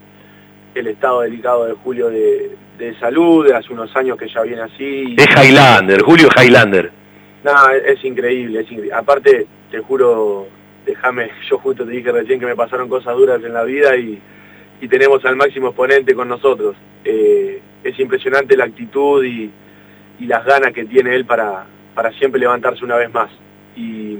el 0.74 0.88
estado 0.88 1.22
delicado 1.22 1.66
de 1.66 1.74
Julio 1.74 2.10
de, 2.10 2.58
salud, 3.00 3.46
de 3.46 3.56
hace 3.56 3.72
unos 3.72 3.96
años 3.96 4.18
que 4.18 4.28
ya 4.28 4.42
viene 4.42 4.62
así. 4.64 5.16
Es 5.18 5.28
Highlander, 5.28 6.02
Julio 6.02 6.30
Highlander. 6.36 7.01
No, 7.44 7.70
es, 7.72 8.04
increíble, 8.04 8.60
es 8.60 8.72
increíble. 8.72 8.94
Aparte, 8.94 9.48
te 9.70 9.80
juro, 9.80 10.48
déjame, 10.86 11.32
yo 11.50 11.58
justo 11.60 11.86
te 11.86 11.92
dije 11.92 12.12
recién 12.12 12.40
que 12.40 12.46
me 12.46 12.56
pasaron 12.56 12.90
cosas 12.90 13.16
duras 13.16 13.44
en 13.44 13.54
la 13.54 13.64
vida 13.64 13.96
y, 13.98 14.22
tenemos 14.90 15.24
al 15.26 15.36
máximo 15.36 15.68
exponente 15.68 16.16
con 16.16 16.28
nosotros. 16.28 16.76
Eh, 17.06 17.62
es 17.84 18.00
impresionante 18.00 18.58
la 18.58 18.66
actitud 18.66 19.24
y, 19.24 19.52
las 20.22 20.46
ganas 20.46 20.72
que 20.72 20.86
tiene 20.86 21.16
él 21.16 21.26
para, 21.26 21.66
para 21.96 22.12
siempre 22.14 22.40
levantarse 22.40 22.86
una 22.86 22.96
vez 22.96 23.12
más. 23.12 23.32
Y, 23.76 24.18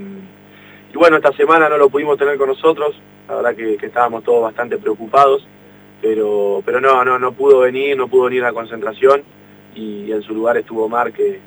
bueno, 0.94 1.18
esta 1.18 1.32
semana 1.34 1.70
no 1.70 1.78
lo 1.78 1.90
pudimos 1.90 2.18
tener 2.18 2.38
con 2.38 2.50
nosotros, 2.50 3.00
la 3.28 3.36
verdad 3.36 3.56
que 3.56 3.86
estábamos 3.86 4.24
todos 4.24 4.42
bastante 4.44 4.78
preocupados 4.78 5.48
pero, 6.02 6.64
pero 6.66 6.82
no, 6.82 7.06
no, 7.06 7.20
no 7.20 7.32
pudo 7.32 7.60
venir, 7.60 7.96
no 7.96 8.08
pudo 8.08 8.24
venir 8.24 8.44
a 8.44 8.48
la 8.48 8.54
concentración 8.54 9.24
y 9.76 10.12
en 10.12 10.22
su 10.24 10.34
lugar 10.34 10.58
estuvo 10.58 10.90
Mar 10.90 11.14
que, 11.14 11.40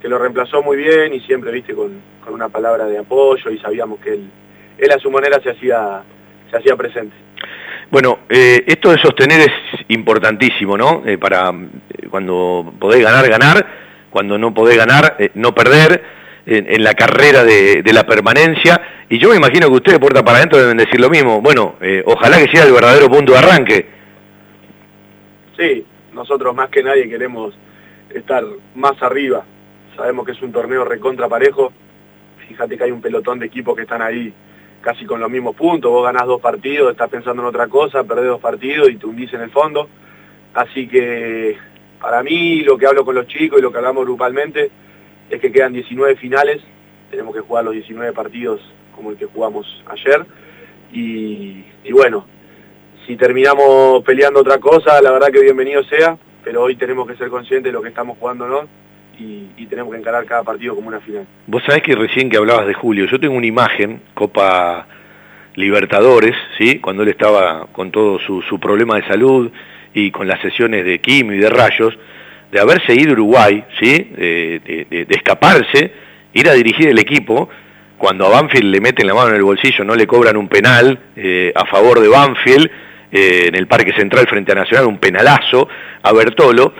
que 0.00 0.08
lo 0.08 0.18
reemplazó 0.18 0.62
muy 0.62 0.76
bien 0.76 1.12
y 1.14 1.20
siempre, 1.20 1.52
viste, 1.52 1.74
con, 1.74 2.00
con 2.24 2.34
una 2.34 2.48
palabra 2.48 2.86
de 2.86 2.98
apoyo 2.98 3.50
y 3.50 3.58
sabíamos 3.58 4.00
que 4.00 4.14
él, 4.14 4.30
él 4.78 4.90
a 4.90 4.98
su 4.98 5.10
manera 5.10 5.40
se 5.42 5.50
hacía, 5.50 6.02
se 6.50 6.56
hacía 6.56 6.76
presente. 6.76 7.14
Bueno, 7.90 8.20
eh, 8.28 8.62
esto 8.66 8.92
de 8.92 8.98
sostener 8.98 9.40
es 9.40 9.84
importantísimo, 9.88 10.78
¿no? 10.78 11.02
Eh, 11.04 11.18
para 11.18 11.50
eh, 11.50 12.06
cuando 12.08 12.72
podés 12.78 13.02
ganar, 13.02 13.28
ganar, 13.28 13.66
cuando 14.10 14.38
no 14.38 14.54
podés 14.54 14.76
ganar, 14.76 15.16
no 15.34 15.54
perder 15.54 16.02
en, 16.46 16.82
la 16.82 16.94
carrera 16.94 17.44
de, 17.44 17.82
de, 17.82 17.92
la 17.92 18.04
permanencia. 18.04 18.80
Y 19.08 19.18
yo 19.18 19.30
me 19.30 19.36
imagino 19.36 19.68
que 19.68 19.74
ustedes, 19.74 19.98
puerta 19.98 20.24
para 20.24 20.38
adentro, 20.38 20.58
deben 20.58 20.76
decir 20.76 21.00
lo 21.00 21.10
mismo. 21.10 21.40
Bueno, 21.40 21.76
ojalá 22.06 22.38
que 22.38 22.50
sea 22.50 22.64
el 22.64 22.72
verdadero 22.72 23.08
punto 23.08 23.32
de 23.32 23.38
arranque. 23.38 23.86
Sí, 25.56 25.84
nosotros 26.12 26.54
más 26.54 26.70
que 26.70 26.82
nadie 26.82 27.08
queremos 27.08 27.54
estar 28.12 28.44
más 28.74 29.00
arriba. 29.02 29.44
Sabemos 30.00 30.24
que 30.24 30.32
es 30.32 30.40
un 30.40 30.50
torneo 30.50 30.82
recontra 30.82 31.28
parejo. 31.28 31.74
Fíjate 32.48 32.78
que 32.78 32.84
hay 32.84 32.90
un 32.90 33.02
pelotón 33.02 33.38
de 33.38 33.44
equipos 33.44 33.76
que 33.76 33.82
están 33.82 34.00
ahí 34.00 34.32
casi 34.80 35.04
con 35.04 35.20
los 35.20 35.30
mismos 35.30 35.54
puntos. 35.54 35.92
Vos 35.92 36.02
ganás 36.02 36.24
dos 36.24 36.40
partidos, 36.40 36.90
estás 36.90 37.10
pensando 37.10 37.42
en 37.42 37.48
otra 37.48 37.68
cosa, 37.68 38.02
perdés 38.02 38.28
dos 38.28 38.40
partidos 38.40 38.88
y 38.88 38.96
te 38.96 39.04
hundís 39.04 39.30
en 39.34 39.42
el 39.42 39.50
fondo. 39.50 39.90
Así 40.54 40.88
que 40.88 41.58
para 42.00 42.22
mí 42.22 42.62
lo 42.62 42.78
que 42.78 42.86
hablo 42.86 43.04
con 43.04 43.14
los 43.14 43.26
chicos 43.26 43.58
y 43.58 43.62
lo 43.62 43.70
que 43.70 43.76
hablamos 43.76 44.06
grupalmente 44.06 44.70
es 45.28 45.38
que 45.38 45.52
quedan 45.52 45.74
19 45.74 46.16
finales. 46.16 46.62
Tenemos 47.10 47.34
que 47.34 47.42
jugar 47.42 47.66
los 47.66 47.74
19 47.74 48.14
partidos 48.14 48.58
como 48.96 49.10
el 49.10 49.18
que 49.18 49.26
jugamos 49.26 49.84
ayer. 49.84 50.24
Y, 50.94 51.62
y 51.84 51.92
bueno, 51.92 52.24
si 53.06 53.16
terminamos 53.16 54.02
peleando 54.02 54.40
otra 54.40 54.56
cosa, 54.56 55.02
la 55.02 55.10
verdad 55.10 55.28
que 55.30 55.42
bienvenido 55.42 55.84
sea, 55.84 56.16
pero 56.42 56.62
hoy 56.62 56.76
tenemos 56.76 57.06
que 57.06 57.16
ser 57.16 57.28
conscientes 57.28 57.70
de 57.70 57.72
lo 57.72 57.82
que 57.82 57.90
estamos 57.90 58.16
jugando, 58.16 58.48
¿no? 58.48 58.80
Y, 59.20 59.66
tenemos 59.66 59.92
que 59.92 60.00
encarar 60.00 60.24
cada 60.24 60.42
partido 60.42 60.74
como 60.74 60.88
una 60.88 60.98
final. 60.98 61.26
Vos 61.46 61.62
sabés 61.64 61.82
que 61.82 61.94
recién 61.94 62.28
que 62.28 62.38
hablabas 62.38 62.66
de 62.66 62.74
Julio, 62.74 63.06
yo 63.06 63.20
tengo 63.20 63.34
una 63.34 63.46
imagen, 63.46 64.00
Copa 64.14 64.86
Libertadores, 65.54 66.34
¿sí? 66.58 66.80
Cuando 66.80 67.02
él 67.02 67.10
estaba 67.10 67.66
con 67.70 67.92
todo 67.92 68.18
su, 68.18 68.58
problema 68.58 68.96
de 68.96 69.06
salud 69.06 69.50
y 69.94 70.10
con 70.10 70.26
las 70.26 70.40
sesiones 70.40 70.84
de 70.84 71.00
quimio 71.00 71.36
y 71.36 71.38
de 71.38 71.50
rayos, 71.50 71.96
de 72.50 72.60
haberse 72.60 72.94
ido 72.94 73.12
Uruguay, 73.12 73.62
¿sí? 73.78 74.10
De, 74.16 75.06
escaparse, 75.10 75.92
ir 76.32 76.48
a 76.48 76.54
dirigir 76.54 76.88
el 76.88 76.98
equipo, 76.98 77.48
cuando 77.98 78.26
a 78.26 78.30
Banfield 78.30 78.72
le 78.72 78.80
meten 78.80 79.06
la 79.06 79.14
mano 79.14 79.28
en 79.28 79.36
el 79.36 79.42
bolsillo, 79.42 79.84
no 79.84 79.94
le 79.94 80.06
cobran 80.06 80.36
un 80.36 80.48
penal 80.48 80.98
eh, 81.14 81.52
a 81.54 81.66
favor 81.66 82.00
de 82.00 82.08
Banfield, 82.08 82.70
eh, 83.12 83.46
en 83.48 83.54
el 83.54 83.66
Parque 83.66 83.92
Central 83.92 84.26
frente 84.26 84.52
a 84.52 84.54
Nacional, 84.54 84.86
un 84.86 84.98
penalazo 84.98 85.68
a 86.02 86.12
Bertolo. 86.12 86.72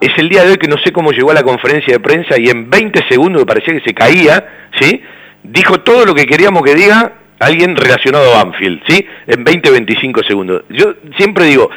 Es 0.00 0.12
el 0.18 0.28
día 0.28 0.44
de 0.44 0.52
hoy 0.52 0.56
que 0.56 0.68
no 0.68 0.78
sé 0.78 0.92
cómo 0.92 1.12
llegó 1.12 1.30
a 1.30 1.34
la 1.34 1.42
conferencia 1.42 1.92
de 1.94 2.00
prensa 2.00 2.38
y 2.38 2.48
en 2.48 2.70
20 2.70 3.08
segundos, 3.08 3.42
me 3.42 3.46
parecía 3.46 3.74
que 3.74 3.84
se 3.84 3.94
caía, 3.94 4.68
¿sí? 4.78 5.02
dijo 5.42 5.80
todo 5.80 6.04
lo 6.04 6.14
que 6.14 6.26
queríamos 6.26 6.62
que 6.62 6.74
diga 6.74 7.12
alguien 7.38 7.74
relacionado 7.74 8.34
a 8.34 8.44
Banfield, 8.44 8.82
¿sí? 8.86 9.06
en 9.26 9.42
20, 9.42 9.70
25 9.70 10.22
segundos. 10.22 10.62
Yo 10.68 10.94
siempre 11.16 11.46
digo, 11.46 11.70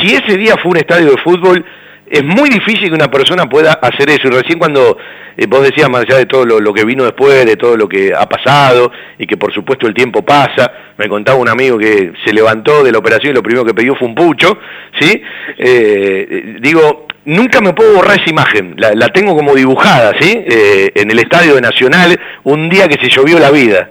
si 0.00 0.14
ese 0.14 0.36
día 0.36 0.56
fue 0.62 0.72
un 0.72 0.76
estadio 0.76 1.10
de 1.10 1.16
fútbol, 1.18 1.64
es 2.08 2.22
muy 2.22 2.48
difícil 2.48 2.88
que 2.88 2.94
una 2.94 3.10
persona 3.10 3.48
pueda 3.48 3.72
hacer 3.72 4.08
eso. 4.10 4.28
Y 4.28 4.30
recién 4.30 4.58
cuando 4.58 4.96
eh, 5.36 5.46
vos 5.48 5.62
decías, 5.62 5.88
más 5.90 6.02
allá 6.02 6.18
de 6.18 6.26
todo 6.26 6.44
lo, 6.44 6.72
que 6.72 6.84
vino 6.84 7.04
después, 7.04 7.44
de 7.44 7.56
todo 7.56 7.76
lo 7.76 7.88
que 7.88 8.12
ha 8.14 8.28
pasado, 8.28 8.92
y 9.18 9.26
que 9.26 9.36
por 9.36 9.52
supuesto 9.52 9.86
el 9.86 9.94
tiempo 9.94 10.22
pasa, 10.22 10.70
me 10.96 11.08
contaba 11.08 11.38
un 11.38 11.48
amigo 11.48 11.78
que 11.78 12.12
se 12.24 12.32
levantó 12.32 12.84
de 12.84 12.92
la 12.92 12.98
operación 12.98 13.32
y 13.32 13.34
lo 13.34 13.42
primero 13.42 13.64
que 13.64 13.74
pidió 13.74 13.96
fue 13.96 14.08
un 14.08 14.14
pucho, 14.14 14.58
¿sí? 15.00 15.20
Eh, 15.58 16.56
digo, 16.60 17.06
nunca 17.26 17.60
me 17.60 17.74
puedo 17.74 17.96
borrar 17.96 18.18
esa 18.18 18.30
imagen, 18.30 18.74
la, 18.78 19.08
tengo 19.10 19.36
como 19.36 19.54
dibujada, 19.54 20.14
¿sí? 20.18 20.44
Eh, 20.46 20.90
en 20.94 21.10
el 21.10 21.18
Estadio 21.18 21.54
de 21.54 21.60
Nacional, 21.60 22.18
un 22.44 22.70
día 22.70 22.88
que 22.88 22.98
se 22.98 23.10
llovió 23.10 23.38
la 23.38 23.50
vida. 23.50 23.90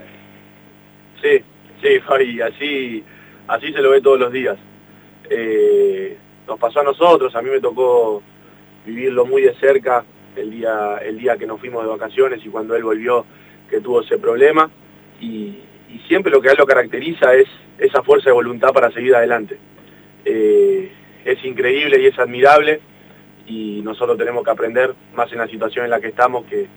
Sí, 1.21 1.43
sí, 1.81 1.99
Fabi, 1.99 2.41
así, 2.41 3.03
así 3.47 3.71
se 3.71 3.81
lo 3.81 3.91
ve 3.91 4.01
todos 4.01 4.19
los 4.19 4.31
días 4.31 4.57
nos 6.47 6.59
pasó 6.59 6.81
a 6.81 6.83
nosotros, 6.83 7.35
a 7.35 7.41
mí 7.41 7.49
me 7.49 7.59
tocó 7.59 8.21
vivirlo 8.85 9.25
muy 9.25 9.41
de 9.43 9.55
cerca 9.55 10.05
el 10.35 10.51
día, 10.51 10.97
el 11.03 11.17
día 11.17 11.37
que 11.37 11.47
nos 11.47 11.59
fuimos 11.59 11.83
de 11.83 11.89
vacaciones 11.89 12.45
y 12.45 12.49
cuando 12.49 12.75
él 12.75 12.83
volvió 12.83 13.25
que 13.69 13.79
tuvo 13.81 14.01
ese 14.01 14.17
problema 14.17 14.69
y, 15.21 15.61
siempre 16.09 16.29
lo 16.29 16.41
que 16.41 16.49
a 16.49 16.51
él 16.51 16.57
lo 16.57 16.67
caracteriza 16.67 17.33
es 17.35 17.47
esa 17.77 18.03
fuerza 18.03 18.25
de 18.25 18.33
voluntad 18.33 18.73
para 18.73 18.91
seguir 18.91 19.15
adelante. 19.15 19.57
Eh, 20.25 20.91
es 21.23 21.43
increíble 21.45 22.01
y 22.01 22.07
es 22.07 22.19
admirable 22.19 22.81
y 23.45 23.81
nosotros 23.83 24.17
tenemos 24.17 24.43
que 24.43 24.51
aprender 24.51 24.93
más 25.15 25.31
en 25.31 25.39
la 25.39 25.47
situación 25.47 25.85
en 25.85 25.91
la 25.91 25.99
que 25.99 26.07
estamos 26.07 26.45
que, 26.45 26.67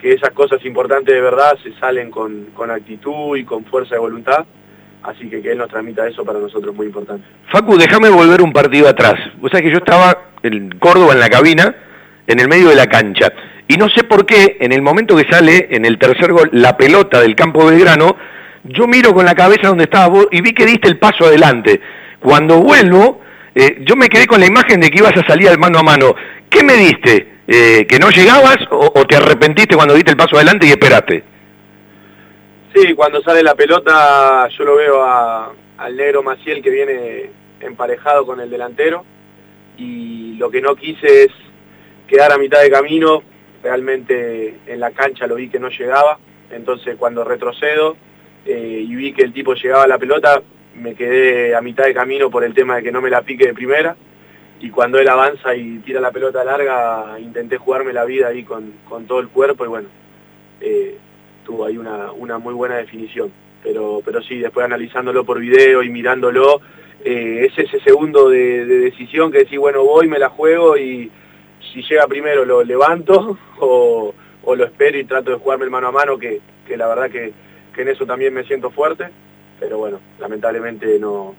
que 0.00 0.12
esas 0.12 0.30
cosas 0.30 0.64
importantes 0.64 1.14
de 1.14 1.20
verdad 1.20 1.58
se 1.62 1.72
salen 1.74 2.10
con, 2.10 2.46
con 2.54 2.70
actitud 2.70 3.36
y 3.36 3.44
con 3.44 3.64
fuerza 3.64 3.94
de 3.94 4.00
voluntad 4.00 4.44
así 5.04 5.28
que 5.28 5.42
que 5.42 5.52
él 5.52 5.58
nos 5.58 5.68
transmita 5.68 6.06
eso 6.06 6.24
para 6.24 6.38
nosotros 6.38 6.72
es 6.72 6.76
muy 6.76 6.86
importante. 6.86 7.26
Facu, 7.52 7.76
déjame 7.76 8.08
volver 8.08 8.42
un 8.42 8.52
partido 8.52 8.88
atrás. 8.88 9.14
O 9.42 9.48
sea 9.48 9.60
que 9.60 9.70
yo 9.70 9.78
estaba 9.78 10.30
en 10.42 10.70
Córdoba 10.78 11.12
en 11.12 11.20
la 11.20 11.28
cabina, 11.28 11.74
en 12.26 12.40
el 12.40 12.48
medio 12.48 12.70
de 12.70 12.74
la 12.74 12.86
cancha, 12.86 13.32
y 13.66 13.76
no 13.76 13.88
sé 13.88 14.04
por 14.04 14.26
qué, 14.26 14.58
en 14.60 14.72
el 14.72 14.82
momento 14.82 15.16
que 15.16 15.30
sale 15.30 15.68
en 15.70 15.84
el 15.84 15.98
tercer 15.98 16.32
gol 16.32 16.50
la 16.52 16.76
pelota 16.76 17.20
del 17.20 17.34
campo 17.34 17.64
Belgrano, 17.64 18.16
yo 18.64 18.86
miro 18.86 19.14
con 19.14 19.24
la 19.24 19.34
cabeza 19.34 19.68
donde 19.68 19.84
estaba 19.84 20.08
vos 20.08 20.28
y 20.30 20.42
vi 20.42 20.52
que 20.52 20.66
diste 20.66 20.88
el 20.88 20.98
paso 20.98 21.26
adelante. 21.26 21.80
Cuando 22.20 22.60
vuelvo, 22.60 23.20
eh, 23.54 23.78
yo 23.80 23.96
me 23.96 24.08
quedé 24.08 24.26
con 24.26 24.40
la 24.40 24.46
imagen 24.46 24.80
de 24.80 24.90
que 24.90 24.98
ibas 24.98 25.16
a 25.16 25.26
salir 25.26 25.48
al 25.48 25.58
mano 25.58 25.78
a 25.78 25.82
mano. 25.82 26.14
¿Qué 26.50 26.62
me 26.64 26.74
diste? 26.74 27.34
Eh, 27.46 27.86
¿Que 27.86 27.98
no 27.98 28.10
llegabas 28.10 28.56
o, 28.70 29.04
te 29.06 29.16
arrepentiste 29.16 29.76
cuando 29.76 29.94
diste 29.94 30.10
el 30.10 30.16
paso 30.16 30.36
adelante 30.36 30.66
y 30.66 30.70
esperaste? 30.70 31.22
Sí, 32.74 32.94
cuando 32.94 33.22
sale 33.22 33.42
la 33.42 33.54
pelota 33.54 34.48
yo 34.48 34.64
lo 34.64 34.76
veo 34.76 35.04
al 35.04 35.96
negro 35.96 36.22
Maciel 36.22 36.62
que 36.62 36.70
viene 36.70 37.30
emparejado 37.60 38.26
con 38.26 38.40
el 38.40 38.50
delantero 38.50 39.04
y 39.76 40.36
lo 40.36 40.50
que 40.50 40.60
no 40.60 40.74
quise 40.74 41.24
es 41.24 41.32
quedar 42.08 42.32
a 42.32 42.38
mitad 42.38 42.60
de 42.62 42.70
camino, 42.70 43.22
realmente 43.62 44.58
en 44.66 44.80
la 44.80 44.90
cancha 44.90 45.26
lo 45.26 45.36
vi 45.36 45.48
que 45.48 45.60
no 45.60 45.68
llegaba, 45.68 46.18
entonces 46.50 46.96
cuando 46.96 47.24
retrocedo 47.24 47.96
eh, 48.46 48.84
y 48.86 48.94
vi 48.94 49.12
que 49.12 49.22
el 49.22 49.32
tipo 49.32 49.54
llegaba 49.54 49.84
a 49.84 49.88
la 49.88 49.98
pelota, 49.98 50.42
me 50.76 50.94
quedé 50.94 51.54
a 51.54 51.60
mitad 51.60 51.84
de 51.84 51.94
camino 51.94 52.30
por 52.30 52.44
el 52.44 52.54
tema 52.54 52.76
de 52.76 52.82
que 52.82 52.92
no 52.92 53.00
me 53.00 53.10
la 53.10 53.22
pique 53.22 53.46
de 53.46 53.54
primera 53.54 53.96
y 54.60 54.70
cuando 54.70 54.98
él 54.98 55.08
avanza 55.08 55.54
y 55.54 55.78
tira 55.80 56.00
la 56.00 56.10
pelota 56.10 56.44
larga 56.44 57.18
intenté 57.20 57.58
jugarme 57.58 57.92
la 57.92 58.04
vida 58.04 58.28
ahí 58.28 58.44
con, 58.44 58.72
todo 59.06 59.20
el 59.20 59.28
cuerpo 59.28 59.64
y 59.64 59.68
bueno, 59.68 59.88
eh, 60.60 60.96
tuvo 61.44 61.66
ahí 61.66 61.76
una, 61.76 62.12
una 62.12 62.38
muy 62.38 62.54
buena 62.54 62.76
definición. 62.76 63.30
Pero, 63.62 64.02
pero 64.04 64.22
sí, 64.22 64.38
después 64.38 64.64
analizándolo 64.64 65.24
por 65.24 65.40
video 65.40 65.82
y 65.82 65.90
mirándolo, 65.90 66.60
eh, 67.04 67.46
es 67.46 67.58
ese 67.58 67.80
segundo 67.80 68.28
de, 68.28 68.64
decisión 68.64 69.32
que 69.32 69.38
decís, 69.38 69.58
bueno, 69.58 69.84
voy, 69.84 70.08
me 70.08 70.18
la 70.18 70.28
juego 70.28 70.76
y 70.76 71.10
si 71.72 71.82
llega 71.82 72.06
primero 72.06 72.44
lo 72.44 72.62
levanto 72.62 73.38
o, 73.60 74.14
o 74.44 74.54
lo 74.54 74.64
espero 74.64 74.98
y 74.98 75.04
trato 75.04 75.30
de 75.30 75.38
jugarme 75.38 75.64
el 75.64 75.70
mano 75.70 75.88
a 75.88 75.92
mano, 75.92 76.18
que, 76.18 76.40
que 76.66 76.76
la 76.76 76.88
verdad 76.88 77.10
que, 77.10 77.32
que 77.74 77.82
en 77.82 77.88
eso 77.88 78.06
también 78.06 78.32
me 78.32 78.44
siento 78.44 78.70
fuerte, 78.70 79.08
pero 79.64 79.78
bueno, 79.78 79.98
lamentablemente 80.20 80.98
no, 80.98 81.34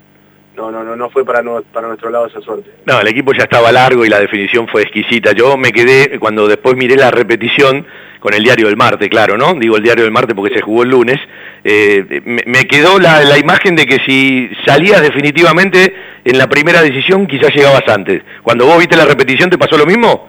no, 0.58 0.72
no, 0.72 0.84
no, 0.84 0.96
no 0.96 1.10
fue 1.12 1.24
para, 1.24 1.44
no, 1.44 1.62
para 1.62 1.88
nuestro 1.88 2.10
lado 2.10 2.26
esa 2.26 2.42
suerte. 2.42 2.72
No, 2.88 3.00
el 3.00 3.08
equipo 3.08 3.34
ya 3.34 3.44
estaba 3.44 3.72
largo 3.72 4.04
y 4.04 4.10
la 4.10 4.20
definición 4.20 4.68
fue 4.68 4.82
exquisita. 4.82 5.32
Yo 5.34 5.58
me 5.58 5.72
quedé, 5.72 6.18
cuando 6.18 6.48
después 6.48 6.76
miré 6.76 6.96
la 6.96 7.12
repetición, 7.12 7.86
con 8.20 8.34
el 8.34 8.44
diario 8.44 8.66
del 8.66 8.78
martes, 8.78 9.08
claro, 9.10 9.38
¿no? 9.38 9.54
Digo 9.54 9.78
el 9.78 9.84
diario 9.84 10.04
del 10.04 10.12
martes 10.12 10.36
porque 10.36 10.56
se 10.56 10.62
jugó 10.62 10.82
el 10.82 10.90
lunes, 10.90 11.20
eh, 11.64 12.24
me, 12.48 12.66
quedó 12.66 12.98
la, 12.98 13.22
la, 13.22 13.38
imagen 13.38 13.76
de 13.76 13.86
que 13.86 14.00
si 14.00 14.50
salías 14.66 15.00
definitivamente 15.04 15.94
en 16.24 16.40
la 16.40 16.50
primera 16.50 16.82
decisión, 16.82 17.28
quizás 17.28 17.54
llegabas 17.54 17.88
antes. 17.88 18.24
Cuando 18.42 18.66
vos 18.66 18.80
viste 18.80 18.98
la 18.98 19.06
repetición, 19.06 19.52
¿te 19.52 19.60
pasó 19.60 19.78
lo 19.78 19.86
mismo? 19.86 20.28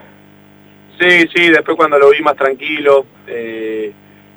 Sí, 0.99 1.27
sí, 1.33 1.49
después 1.49 1.75
cuando 1.75 1.97
lo 1.97 2.11
vi 2.11 2.21
más 2.21 2.35
tranquilo, 2.35 3.07
eh, 3.25 3.91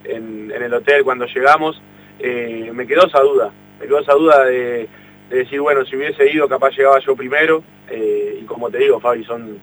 en, 0.04 0.50
en, 0.50 0.62
el 0.62 0.72
hotel, 0.72 1.04
cuando 1.04 1.26
llegamos, 1.26 1.82
eh, 2.20 2.70
me 2.72 2.86
quedó 2.86 3.06
esa 3.06 3.20
duda, 3.20 3.50
me 3.80 3.86
quedó 3.86 3.98
esa 3.98 4.14
duda 4.14 4.44
de 4.44 4.88
de 5.30 5.38
decir, 5.38 5.60
bueno, 5.60 5.84
si 5.86 5.96
hubiese 5.96 6.30
ido 6.30 6.48
capaz 6.48 6.76
llegaba 6.76 6.98
yo 6.98 7.14
primero, 7.14 7.62
eh, 7.88 8.40
y 8.42 8.44
como 8.44 8.68
te 8.68 8.78
digo, 8.78 9.00
Fabi, 9.00 9.24
son 9.24 9.58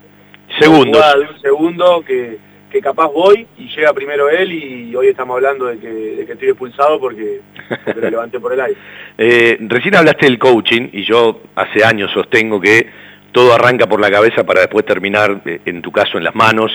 segundos 0.58 1.04
de 1.14 1.26
un 1.26 1.42
segundo 1.42 2.04
que, 2.08 2.40
que 2.72 2.80
capaz 2.80 3.08
voy 3.08 3.46
y 3.58 3.68
llega 3.76 3.92
primero 3.94 4.30
él 4.30 4.54
y 4.54 4.96
hoy 4.96 5.10
estamos 5.10 5.36
hablando 5.36 5.66
de 5.66 5.78
que, 5.78 5.90
de 5.90 6.26
que 6.26 6.34
estoy 6.34 6.50
expulsado 6.50 7.00
porque, 7.02 7.42
lo 7.96 8.02
levanté 8.10 8.40
por 8.40 8.54
el 8.54 8.62
aire. 8.62 8.80
Eh, 9.18 9.58
recién 9.60 9.96
hablaste 9.96 10.26
del 10.26 10.40
coaching 10.40 10.88
y 10.94 11.04
yo 11.04 11.42
hace 11.56 11.84
años 11.84 12.12
sostengo 12.14 12.62
que 12.62 12.88
todo 13.38 13.54
arranca 13.54 13.86
por 13.86 14.02
la 14.02 14.10
cabeza 14.10 14.44
para 14.44 14.62
después 14.62 14.84
terminar, 14.84 15.42
eh, 15.46 15.60
en 15.66 15.84
tu 15.84 15.92
caso, 15.92 16.18
en 16.18 16.24
las 16.24 16.34
manos, 16.34 16.72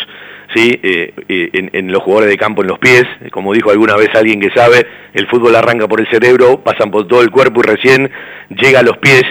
¿sí? 0.54 0.78
Eh, 0.80 1.12
eh, 1.28 1.50
en, 1.72 1.90
los 1.90 2.04
jugadores 2.04 2.30
de 2.30 2.36
campo, 2.36 2.62
en 2.62 2.68
los 2.68 2.78
pies. 2.78 3.02
Como 3.32 3.52
dijo 3.52 3.72
alguna 3.72 3.96
vez 3.96 4.10
alguien 4.14 4.40
que 4.40 4.48
sabe, 4.54 4.86
el 5.12 5.26
fútbol 5.26 5.56
arranca 5.56 5.88
por 5.88 5.98
el 5.98 6.08
cerebro, 6.08 6.62
pasan 6.62 6.92
por 6.92 7.08
todo 7.08 7.20
el 7.20 7.32
cuerpo 7.32 7.62
y 7.64 7.66
recién 7.66 8.08
llega 8.50 8.78
a 8.78 8.84
los 8.84 8.96
pies. 8.98 9.24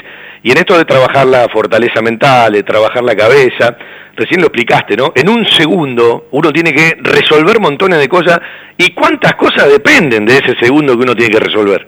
Y 0.44 0.52
en 0.52 0.58
esto 0.58 0.78
de 0.78 0.84
trabajar 0.84 1.26
la 1.26 1.48
fortaleza 1.48 2.02
mental, 2.02 2.52
de 2.52 2.63
trabajar 2.63 3.02
la 3.02 3.15
cabeza, 3.15 3.78
recién 4.17 4.41
lo 4.41 4.48
explicaste, 4.48 4.98
¿no? 4.98 5.13
En 5.15 5.30
un 5.30 5.46
segundo 5.46 6.28
uno 6.32 6.52
tiene 6.52 6.74
que 6.74 6.98
resolver 7.00 7.62
montones 7.62 8.00
de 8.00 8.10
cosas 8.10 8.41
y 8.78 8.89
cuántas 8.94 9.36
cosas 9.36 9.70
dependen 9.70 10.26
de 10.26 10.34
ese 10.34 10.54
segundo 10.60 10.98
que 10.98 11.04
uno 11.04 11.15
tiene 11.15 11.32
que 11.32 11.39
resolver. 11.39 11.88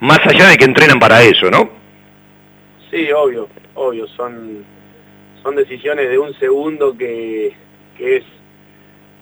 Más 0.00 0.20
allá 0.26 0.48
de 0.48 0.58
que 0.58 0.66
entrenan 0.66 0.98
para 0.98 1.22
eso, 1.22 1.50
¿no? 1.50 1.70
Sí, 2.90 3.10
obvio, 3.12 3.48
obvio, 3.76 4.06
son, 4.08 4.73
son 5.44 5.54
decisiones 5.56 6.08
de 6.08 6.18
un 6.18 6.34
segundo 6.38 6.96
que, 6.96 7.54
es 7.98 8.24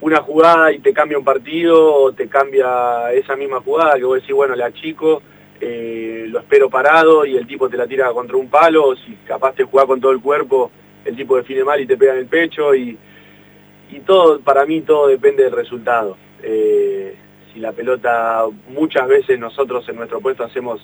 una 0.01 0.21
jugada 0.21 0.71
y 0.71 0.79
te 0.79 0.93
cambia 0.93 1.17
un 1.17 1.23
partido 1.23 1.93
o 1.93 2.13
te 2.13 2.27
cambia 2.27 3.11
esa 3.11 3.35
misma 3.35 3.59
jugada 3.59 3.95
que 3.95 4.05
vos 4.05 4.15
decís, 4.15 4.33
bueno, 4.33 4.55
le 4.55 4.63
achico, 4.63 5.21
eh, 5.59 6.25
lo 6.29 6.39
espero 6.39 6.69
parado 6.69 7.25
y 7.25 7.37
el 7.37 7.45
tipo 7.45 7.69
te 7.69 7.77
la 7.77 7.87
tira 7.87 8.11
contra 8.11 8.37
un 8.37 8.49
palo, 8.49 8.87
o 8.87 8.95
si 8.95 9.15
capaz 9.27 9.53
te 9.53 9.65
jugás 9.65 9.85
con 9.85 10.01
todo 10.01 10.11
el 10.11 10.21
cuerpo, 10.21 10.71
el 11.05 11.15
tipo 11.15 11.35
define 11.35 11.63
mal 11.65 11.79
y 11.81 11.85
te 11.85 11.97
pega 11.97 12.13
en 12.13 12.19
el 12.19 12.25
pecho 12.27 12.73
y, 12.73 12.97
y 13.91 13.99
todo, 13.99 14.39
para 14.39 14.65
mí 14.65 14.81
todo 14.81 15.07
depende 15.07 15.43
del 15.43 15.53
resultado. 15.53 16.17
Eh, 16.41 17.15
si 17.53 17.59
la 17.59 17.73
pelota, 17.73 18.45
muchas 18.69 19.07
veces 19.07 19.37
nosotros 19.37 19.87
en 19.89 19.97
nuestro 19.97 20.21
puesto 20.21 20.43
hacemos 20.43 20.81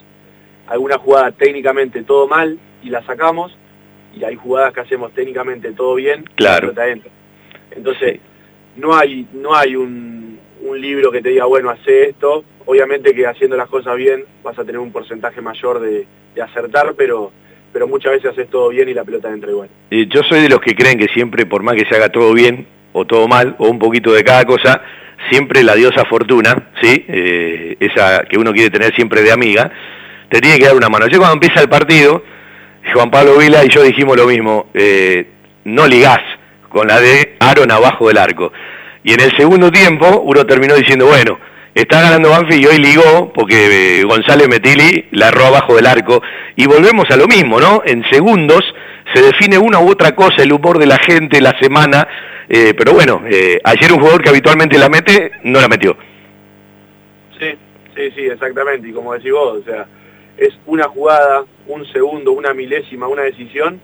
alguna 0.67 0.97
jugada 0.97 1.31
técnicamente 1.31 2.03
todo 2.03 2.27
mal 2.27 2.59
y 2.83 2.89
la 2.89 3.03
sacamos, 3.05 3.57
y 4.19 4.23
hay 4.25 4.35
jugadas 4.35 4.73
que 4.73 4.81
hacemos 4.81 5.13
técnicamente 5.13 5.71
todo 5.71 5.95
bien, 5.95 6.25
claro. 6.35 6.73
Entonces, 7.71 8.19
no 8.75 8.95
hay, 8.95 9.27
no 9.33 9.55
hay 9.55 9.75
un, 9.75 10.39
un, 10.61 10.81
libro 10.81 11.11
que 11.11 11.21
te 11.21 11.29
diga, 11.29 11.45
bueno, 11.45 11.69
hace 11.69 12.09
esto. 12.09 12.43
Obviamente 12.65 13.13
que 13.13 13.25
haciendo 13.25 13.55
las 13.55 13.69
cosas 13.69 13.95
bien 13.95 14.25
vas 14.43 14.57
a 14.59 14.63
tener 14.63 14.79
un 14.79 14.91
porcentaje 14.91 15.41
mayor 15.41 15.79
de, 15.79 16.05
de 16.35 16.41
acertar, 16.41 16.93
pero, 16.97 17.31
pero 17.71 17.87
muchas 17.87 18.11
veces 18.11 18.31
haces 18.31 18.49
todo 18.49 18.69
bien 18.69 18.89
y 18.89 18.93
la 18.93 19.03
pelota 19.03 19.29
entra 19.29 19.51
igual. 19.51 19.69
Eh, 19.89 20.07
yo 20.09 20.21
soy 20.23 20.41
de 20.41 20.49
los 20.49 20.59
que 20.59 20.75
creen 20.75 20.97
que 20.97 21.07
siempre, 21.07 21.45
por 21.45 21.63
más 21.63 21.75
que 21.75 21.85
se 21.85 21.95
haga 21.95 22.09
todo 22.09 22.33
bien, 22.33 22.67
o 22.91 23.05
todo 23.05 23.27
mal, 23.27 23.55
o 23.59 23.69
un 23.69 23.79
poquito 23.79 24.11
de 24.11 24.23
cada 24.23 24.45
cosa, 24.45 24.81
siempre 25.29 25.63
la 25.63 25.75
diosa 25.75 26.05
fortuna, 26.05 26.71
¿sí? 26.81 27.05
Eh, 27.07 27.77
esa 27.79 28.23
que 28.23 28.37
uno 28.37 28.51
quiere 28.51 28.69
tener 28.69 28.93
siempre 28.95 29.21
de 29.21 29.31
amiga, 29.31 29.71
te 30.29 30.41
tiene 30.41 30.57
que 30.57 30.65
dar 30.65 30.75
una 30.75 30.89
mano. 30.89 31.07
Yo 31.07 31.19
cuando 31.19 31.35
empieza 31.35 31.61
el 31.61 31.69
partido, 31.69 32.23
Juan 32.93 33.11
Pablo 33.11 33.37
Vila 33.37 33.63
y 33.63 33.69
yo 33.69 33.83
dijimos 33.83 34.17
lo 34.17 34.27
mismo, 34.27 34.67
eh, 34.73 35.27
no 35.65 35.87
ligás 35.87 36.19
con 36.69 36.87
la 36.87 36.99
de 36.99 37.35
Aaron 37.39 37.71
abajo 37.71 38.07
del 38.07 38.17
arco. 38.17 38.51
Y 39.03 39.13
en 39.13 39.21
el 39.21 39.35
segundo 39.37 39.71
tiempo 39.71 40.21
uno 40.25 40.45
terminó 40.45 40.75
diciendo, 40.75 41.07
bueno, 41.07 41.39
está 41.73 42.01
ganando 42.01 42.29
Banfi 42.29 42.55
y 42.55 42.65
hoy 42.65 42.77
ligó 42.77 43.31
porque 43.33 43.99
eh, 43.99 44.03
González 44.03 44.47
Metili 44.47 45.07
la 45.11 45.29
erró 45.29 45.45
abajo 45.45 45.75
del 45.75 45.87
arco. 45.87 46.21
Y 46.55 46.65
volvemos 46.65 47.05
a 47.09 47.17
lo 47.17 47.27
mismo, 47.27 47.59
¿no? 47.59 47.81
En 47.85 48.03
segundos 48.09 48.61
se 49.13 49.21
define 49.21 49.57
una 49.57 49.79
u 49.79 49.89
otra 49.89 50.13
cosa, 50.15 50.43
el 50.43 50.51
humor 50.53 50.77
de 50.77 50.85
la 50.85 50.97
gente, 50.97 51.41
la 51.41 51.57
semana. 51.59 52.07
Eh, 52.47 52.73
pero 52.77 52.93
bueno, 52.93 53.23
eh, 53.29 53.59
ayer 53.63 53.91
un 53.91 53.99
jugador 53.99 54.21
que 54.21 54.29
habitualmente 54.29 54.77
la 54.77 54.89
mete, 54.89 55.31
no 55.43 55.61
la 55.61 55.67
metió. 55.67 55.95
Sí, 57.39 57.57
sí, 57.95 58.11
sí, 58.15 58.21
exactamente. 58.25 58.89
Y 58.89 58.91
como 58.91 59.13
decís 59.13 59.31
vos, 59.31 59.59
o 59.59 59.63
sea, 59.63 59.85
es 60.39 60.57
una 60.65 60.85
jugada, 60.87 61.43
un 61.67 61.85
segundo, 61.91 62.31
una 62.31 62.53
milésima, 62.53 63.07
una 63.07 63.23
decisión 63.23 63.81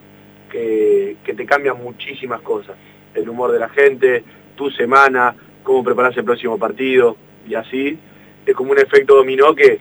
que, 0.49 1.17
que 1.23 1.33
te 1.33 1.45
cambia 1.45 1.73
muchísimas 1.73 2.41
cosas. 2.41 2.77
El 3.13 3.27
humor 3.27 3.51
de 3.51 3.59
la 3.59 3.69
gente, 3.69 4.23
tu 4.55 4.71
semana, 4.71 5.35
cómo 5.63 5.83
preparás 5.83 6.15
el 6.15 6.23
próximo 6.23 6.57
partido, 6.57 7.17
y 7.45 7.55
así 7.55 7.99
es 8.45 8.55
como 8.55 8.71
un 8.71 8.79
efecto 8.79 9.15
dominó 9.15 9.53
que 9.53 9.79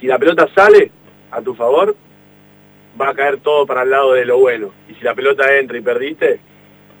si 0.00 0.06
la 0.06 0.18
pelota 0.18 0.48
sale 0.54 0.90
a 1.30 1.42
tu 1.42 1.54
favor, 1.54 1.94
va 3.00 3.10
a 3.10 3.14
caer 3.14 3.38
todo 3.38 3.66
para 3.66 3.82
el 3.82 3.90
lado 3.90 4.12
de 4.14 4.24
lo 4.24 4.38
bueno. 4.38 4.70
Y 4.88 4.94
si 4.94 5.04
la 5.04 5.14
pelota 5.14 5.54
entra 5.58 5.76
y 5.76 5.82
perdiste, 5.82 6.40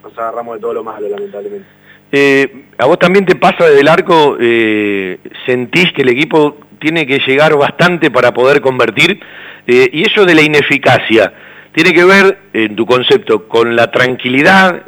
nos 0.02 0.16
agarramos 0.18 0.56
de 0.56 0.60
todo 0.60 0.74
lo 0.74 0.84
malo, 0.84 1.08
lamentablemente. 1.08 1.66
Eh, 2.12 2.66
¿A 2.78 2.86
vos 2.86 2.98
también 2.98 3.24
te 3.24 3.34
pasa 3.34 3.64
desde 3.64 3.80
el 3.80 3.88
arco, 3.88 4.36
eh, 4.38 5.18
sentís 5.44 5.92
que 5.92 6.02
el 6.02 6.10
equipo 6.10 6.56
tiene 6.86 7.04
que 7.04 7.18
llegar 7.26 7.56
bastante 7.56 8.12
para 8.12 8.32
poder 8.32 8.60
convertir? 8.60 9.18
Eh, 9.66 9.90
y 9.92 10.04
eso 10.04 10.24
de 10.24 10.36
la 10.36 10.42
ineficacia, 10.42 11.32
tiene 11.72 11.92
que 11.92 12.04
ver, 12.04 12.38
en 12.52 12.76
tu 12.76 12.86
concepto, 12.86 13.48
con 13.48 13.74
la 13.74 13.90
tranquilidad, 13.90 14.82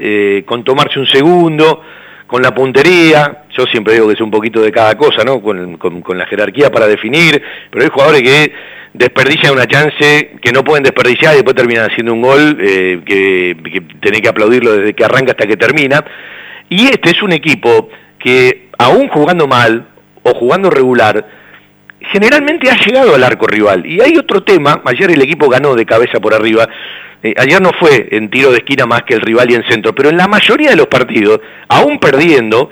con 0.47 0.63
tomarse 0.63 1.01
un 1.01 1.07
segundo, 1.07 1.83
con 2.29 2.43
la 2.43 2.55
puntería, 2.55 3.45
yo 3.57 3.65
siempre 3.67 3.95
digo 3.95 4.07
que 4.07 4.13
es 4.13 4.21
un 4.21 4.31
poquito 4.31 4.61
de 4.61 4.71
cada 4.71 4.97
cosa, 4.97 5.25
¿no? 5.25 5.41
Con, 5.41 5.79
la 6.15 6.27
jerarquía 6.27 6.71
para 6.71 6.87
definir, 6.87 7.43
pero 7.71 7.85
hay 7.85 7.91
jugadores 7.91 8.23
que 8.23 8.53
desperdician 8.93 9.55
una 9.55 9.67
chance 9.67 10.37
que 10.41 10.53
no 10.53 10.63
pueden 10.63 10.85
desperdiciar 10.85 11.33
y 11.33 11.37
después 11.37 11.57
terminan 11.57 11.91
haciendo 11.91 12.13
un 12.13 12.23
gol 12.23 12.59
eh, 12.61 13.01
que, 13.05 13.57
que 14.01 14.21
que 14.21 14.29
aplaudirlo 14.29 14.73
desde 14.73 14.95
que 14.95 15.05
arranca 15.05 15.33
hasta 15.33 15.47
que 15.47 15.57
termina. 15.57 16.05
Y 16.69 16.87
este 16.89 17.11
es 17.11 17.23
un 17.23 17.33
equipo 17.33 17.89
que, 18.19 18.69
aún 18.79 19.09
jugando 19.09 19.47
mal 19.47 19.87
o 20.23 20.35
jugando 20.35 20.69
regular, 20.69 21.27
generalmente 22.01 22.71
ha 22.71 22.77
llegado 22.77 23.15
al 23.15 23.25
arco 23.25 23.47
rival. 23.47 23.87
Y 23.87 24.01
hay 24.01 24.17
otro 24.17 24.43
tema, 24.43 24.83
ayer 24.85 25.11
el 25.11 25.23
equipo 25.23 25.49
ganó 25.49 25.75
de 25.75 25.87
cabeza 25.87 26.21
por 26.21 26.35
arriba, 26.35 26.69
eh, 27.23 27.35
ayer 27.37 27.61
no 27.61 27.73
fue 27.73 28.09
en 28.13 28.31
tiro 28.31 28.51
de 28.51 28.59
esquina 28.59 28.87
más 28.87 29.03
que 29.03 29.15
el 29.15 29.21
rival 29.21 29.51
y 29.51 29.55
en 29.55 29.65
centro, 29.65 29.95
pero 29.95 30.09
en 30.09 30.17
la 30.17 30.29
mayoría 30.29 30.71
de 30.71 30.77
los 30.77 30.87
partidos, 30.87 31.41
aún 31.69 31.99
perdiendo, 31.99 32.71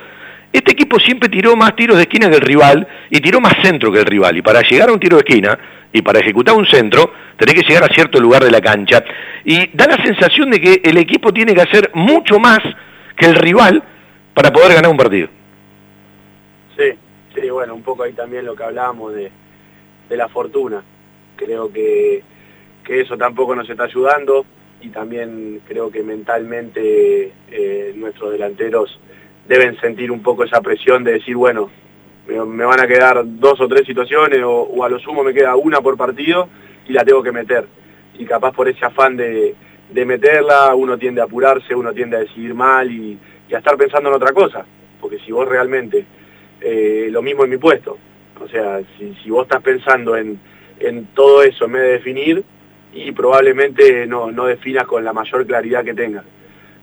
este 0.52 0.72
equipo 0.72 0.98
siempre 1.00 1.28
tiró 1.28 1.56
más 1.56 1.74
tiros 1.74 1.96
de 1.96 2.04
esquina 2.04 2.30
que 2.30 2.36
el 2.36 2.42
rival 2.42 2.86
y 3.10 3.20
tiró 3.20 3.40
más 3.40 3.54
centro 3.62 3.92
que 3.92 3.98
el 3.98 4.06
rival. 4.06 4.36
Y 4.36 4.42
para 4.42 4.62
llegar 4.62 4.88
a 4.88 4.92
un 4.92 5.00
tiro 5.00 5.16
de 5.16 5.24
esquina 5.26 5.58
y 5.92 6.02
para 6.02 6.20
ejecutar 6.20 6.54
un 6.54 6.66
centro, 6.66 7.12
tenés 7.36 7.54
que 7.54 7.62
llegar 7.62 7.84
a 7.84 7.94
cierto 7.94 8.20
lugar 8.20 8.44
de 8.44 8.50
la 8.50 8.60
cancha. 8.60 9.04
Y 9.44 9.68
da 9.74 9.86
la 9.86 10.02
sensación 10.02 10.50
de 10.50 10.60
que 10.60 10.80
el 10.84 10.96
equipo 10.96 11.32
tiene 11.32 11.54
que 11.54 11.62
hacer 11.62 11.90
mucho 11.94 12.38
más 12.38 12.60
que 13.16 13.26
el 13.26 13.34
rival 13.34 13.82
para 14.32 14.52
poder 14.52 14.74
ganar 14.74 14.90
un 14.90 14.96
partido. 14.96 15.28
Sí, 16.76 16.92
sí, 17.36 17.50
bueno, 17.50 17.74
un 17.74 17.82
poco 17.82 18.02
ahí 18.02 18.14
también 18.14 18.44
lo 18.44 18.56
que 18.56 18.64
hablábamos 18.64 19.14
de, 19.14 19.30
de 20.08 20.16
la 20.16 20.28
fortuna. 20.28 20.82
Creo 21.36 21.70
que 21.72 22.24
que 22.86 23.00
eso 23.00 23.18
tampoco 23.18 23.54
nos 23.54 23.68
está 23.68 23.84
ayudando 23.84 24.46
y 24.80 24.88
también 24.90 25.60
creo 25.66 25.90
que 25.90 26.02
mentalmente 26.04 27.32
eh, 27.50 27.92
nuestros 27.96 28.30
delanteros 28.30 28.98
deben 29.48 29.78
sentir 29.80 30.12
un 30.12 30.22
poco 30.22 30.44
esa 30.44 30.60
presión 30.60 31.02
de 31.02 31.14
decir, 31.14 31.36
bueno, 31.36 31.68
me, 32.26 32.64
van 32.64 32.80
a 32.80 32.86
quedar 32.86 33.22
dos 33.24 33.60
o 33.60 33.68
tres 33.68 33.86
situaciones 33.86 34.40
o, 34.44 34.84
a 34.84 34.88
lo 34.88 34.98
sumo 35.00 35.24
me 35.24 35.34
queda 35.34 35.56
una 35.56 35.80
por 35.80 35.96
partido 35.96 36.48
y 36.86 36.92
la 36.92 37.04
tengo 37.04 37.22
que 37.22 37.32
meter. 37.32 37.66
Y 38.18 38.24
capaz 38.24 38.52
por 38.52 38.68
ese 38.68 38.84
afán 38.84 39.16
de, 39.16 39.54
meterla 39.92 40.74
uno 40.74 40.96
tiende 40.96 41.20
a 41.20 41.24
apurarse, 41.24 41.74
uno 41.74 41.92
tiende 41.92 42.16
a 42.16 42.20
decidir 42.20 42.54
mal 42.54 42.90
y, 42.90 43.18
a 43.52 43.58
estar 43.58 43.76
pensando 43.76 44.08
en 44.10 44.14
otra 44.14 44.32
cosa. 44.32 44.64
Porque 45.00 45.18
si 45.20 45.32
vos 45.32 45.48
realmente, 45.48 46.04
eh, 46.60 47.08
lo 47.10 47.22
mismo 47.22 47.44
en 47.44 47.50
mi 47.50 47.58
puesto, 47.58 47.98
o 48.40 48.48
sea, 48.48 48.80
si, 48.98 49.30
vos 49.30 49.44
estás 49.44 49.62
pensando 49.62 50.16
en, 50.16 50.38
en 50.78 51.06
todo 51.14 51.42
eso 51.42 51.64
en 51.64 51.72
vez 51.72 51.82
de 51.82 51.88
definir, 51.90 52.44
y 52.96 53.12
probablemente 53.12 54.06
no, 54.06 54.30
no 54.30 54.46
definas 54.46 54.86
con 54.86 55.04
la 55.04 55.12
mayor 55.12 55.46
claridad 55.46 55.84
que 55.84 55.94
tengas. 55.94 56.24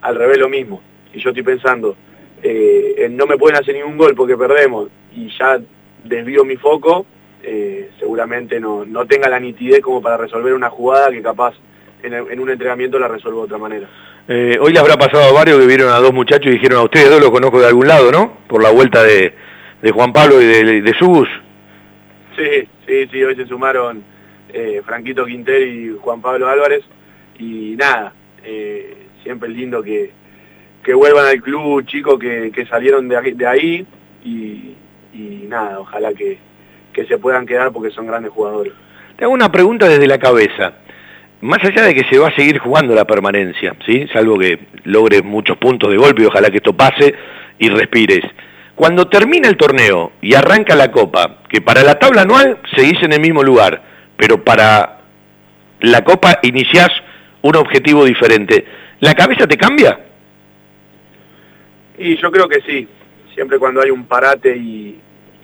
Al 0.01 0.15
revés 0.15 0.38
lo 0.38 0.47
mismo. 0.47 0.81
Si 1.12 1.19
yo 1.19 1.29
estoy 1.29 1.43
pensando, 1.43 1.95
eh, 2.41 3.07
no 3.09 3.25
me 3.25 3.38
pueden 3.38 3.57
hacer 3.57 3.73
ningún 3.75 3.97
gol 3.97 4.13
porque 4.15 4.38
perdemos 4.38 4.89
y 5.15 5.29
ya 5.39 5.59
desvío 6.03 6.43
mi 6.43 6.55
foco, 6.57 7.05
eh, 7.41 7.89
seguramente 7.99 8.59
no, 8.59 8.86
no 8.86 9.05
tenga 9.05 9.27
la 9.29 9.39
nitidez 9.39 9.81
como 9.81 10.01
para 10.01 10.17
resolver 10.17 10.53
una 10.53 10.69
jugada 10.69 11.09
que 11.09 11.21
capaz 11.21 11.55
en, 12.03 12.39
un 12.39 12.49
entrenamiento 12.49 12.99
la 12.99 13.07
resuelvo 13.07 13.39
de 13.39 13.45
otra 13.45 13.57
manera. 13.57 13.89
Hoy 14.27 14.71
le 14.71 14.79
habrá 14.79 14.95
pasado 14.95 15.23
a 15.23 15.33
varios 15.33 15.59
que 15.59 15.67
vieron 15.67 15.89
a 15.89 15.99
dos 15.99 16.13
muchachos 16.13 16.47
y 16.47 16.51
dijeron 16.51 16.79
a 16.79 16.83
ustedes 16.83 17.09
dos 17.09 17.21
lo 17.21 17.31
conozco 17.31 17.59
de 17.59 17.67
algún 17.67 17.88
lado, 17.88 18.12
¿no? 18.12 18.38
Por 18.47 18.63
la 18.63 18.71
vuelta 18.71 19.03
de, 19.03 19.33
de 19.84 19.91
Juan 19.91 20.13
Pablo 20.13 20.41
y 20.41 20.46
de, 20.46 20.82
de 20.82 20.93
Subus. 20.93 21.28
Sí, 22.38 22.67
sí, 22.88 23.08
sí, 23.12 23.24
hoy 23.24 23.36
se 23.36 23.46
sumaron 23.46 24.02
eh, 24.52 24.82
Franquito 24.86 25.26
Quinter 25.26 25.62
y 25.62 25.98
Juan 26.00 26.22
Pablo 26.22 26.48
Álvarez. 26.48 26.84
Y 27.38 27.76
nada, 27.78 28.13
eh, 28.46 28.96
siempre 29.24 29.50
es 29.50 29.56
lindo 29.56 29.84
que, 29.84 30.12
que 30.84 30.93
vuelvan 30.93 31.26
al 31.26 31.41
club 31.41 31.86
chicos 31.86 32.17
que, 32.17 32.65
salieron 32.69 33.10
de, 33.10 33.34
de 33.34 33.46
ahí 33.46 33.86
y, 34.24 34.78
nada, 35.50 35.80
ojalá 35.80 36.13
que, 36.13 36.39
que 36.93 37.06
se 37.06 37.17
puedan 37.17 37.46
quedar 37.46 37.72
porque 37.74 37.91
son 37.91 38.08
grandes 38.08 38.32
jugadores. 38.32 38.74
Te 39.17 39.26
hago 39.26 39.34
una 39.34 39.52
pregunta 39.52 39.88
desde 39.88 40.08
la 40.08 40.17
cabeza. 40.17 40.76
Más 41.41 41.62
allá 41.62 41.84
de 41.84 41.93
que 41.93 42.06
se 42.06 42.17
va 42.17 42.30
a 42.30 42.36
seguir 42.36 42.58
jugando 42.58 42.96
la 42.96 43.06
permanencia, 43.06 43.76
¿sí? 43.86 44.08
salvo 44.13 44.39
que 44.39 44.60
logres 44.86 45.26
muchos 45.26 45.58
puntos 45.58 45.91
de 45.91 45.98
golpe 45.98 46.24
y 46.24 46.26
ojalá 46.26 46.50
que 46.50 46.58
esto 46.58 46.72
pase 46.72 47.13
y 47.60 47.67
respires. 47.67 48.24
Cuando 48.75 49.07
termina 49.07 49.47
el 49.47 49.57
torneo 49.57 50.13
y 50.21 50.33
arranca 50.33 50.75
la 50.75 50.91
Copa, 50.91 51.43
que 51.47 51.62
para 51.62 51.83
la 51.83 51.99
tabla 51.99 52.23
anual 52.23 52.59
seguís 52.75 53.01
en 53.03 53.13
el 53.13 53.19
mismo 53.19 53.43
lugar, 53.43 53.83
pero 54.17 54.43
para 54.43 55.01
la 55.79 56.03
Copa 56.03 56.39
iniciás 56.41 56.89
un 57.43 57.55
objetivo 57.55 58.05
diferente. 58.05 58.65
¿La 58.99 59.13
cabeza 59.13 59.45
te 59.45 59.57
cambia? 59.57 59.99
Y 61.97 62.17
yo 62.17 62.31
creo 62.31 62.47
que 62.47 62.62
sí. 62.62 62.88
Siempre 63.33 63.59
cuando 63.59 63.81
hay 63.81 63.91
un 63.91 64.05
parate 64.05 64.55
y, 64.55 64.99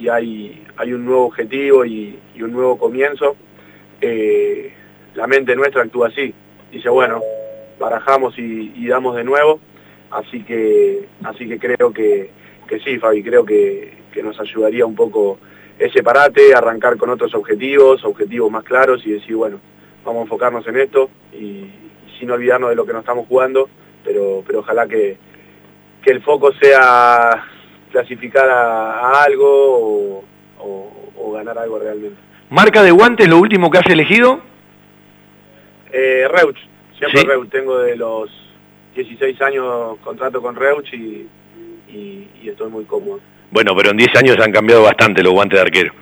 hay, 0.09 0.63
un 0.87 1.05
nuevo 1.05 1.25
objetivo 1.25 1.85
y, 1.85 2.17
un 2.41 2.51
nuevo 2.51 2.77
comienzo, 2.77 3.35
eh, 4.01 4.73
la 5.15 5.27
mente 5.27 5.55
nuestra 5.55 5.83
actúa 5.83 6.07
así. 6.07 6.33
Dice, 6.71 6.89
bueno, 6.89 7.21
barajamos 7.79 8.33
y, 8.37 8.87
damos 8.87 9.15
de 9.15 9.23
nuevo. 9.23 9.59
Así 10.09 10.41
que, 10.43 11.07
así 11.23 11.47
que 11.47 11.59
creo 11.59 11.93
que, 11.93 12.31
que 12.69 12.79
sí, 12.79 12.99
Fabi, 12.99 13.23
creo 13.23 13.43
que, 13.43 13.97
que 14.13 14.21
nos 14.21 14.39
ayudaría 14.39 14.85
un 14.85 14.95
poco 14.95 15.39
ese 15.79 16.03
parate, 16.03 16.53
arrancar 16.53 16.97
con 16.97 17.09
otros 17.09 17.33
objetivos, 17.33 18.05
objetivos 18.05 18.51
más 18.51 18.63
claros 18.63 19.05
y 19.05 19.11
decir, 19.11 19.35
bueno, 19.35 19.59
vamos 20.05 20.19
a 20.19 20.23
enfocarnos 20.23 20.67
en 20.67 20.77
esto 20.77 21.09
y, 21.33 21.65
sin 22.19 22.29
olvidarnos 22.29 22.69
de 22.69 22.75
lo 22.75 22.85
que 22.85 22.93
nos 22.93 22.99
estamos 22.99 23.27
jugando, 23.27 23.69
pero, 24.03 24.43
pero 24.45 24.59
ojalá 24.59 24.87
que, 24.87 25.17
que 26.03 26.11
el 26.11 26.21
foco 26.21 26.51
sea 26.53 27.45
clasificar 27.91 28.47
a, 28.49 29.23
algo 29.23 30.23
o, 30.59 31.31
ganar 31.33 31.57
algo 31.57 31.79
realmente. 31.79 32.17
¿Marca 32.49 32.83
de 32.83 32.91
guantes 32.91 33.29
lo 33.29 33.37
último 33.37 33.71
que 33.71 33.77
has 33.77 33.85
elegido? 33.85 34.41
Eh, 35.91 36.27
Reuch, 36.27 36.57
siempre 36.97 37.23
Reuch, 37.23 37.49
tengo 37.49 37.77
de 37.77 37.95
los 37.95 38.29
16 38.95 39.41
años 39.41 39.97
contrato 40.03 40.41
con 40.41 40.55
Reuch 40.55 40.91
y 40.93 41.27
estoy 42.43 42.69
muy 42.69 42.85
cómodo. 42.85 43.19
Bueno, 43.51 43.75
pero 43.75 43.91
en 43.91 43.97
10 43.97 44.15
años 44.15 44.37
han 44.39 44.51
cambiado 44.51 44.83
bastante 44.83 45.23
los 45.23 45.33
guantes 45.33 45.57
de 45.57 45.61
arquero. 45.61 45.93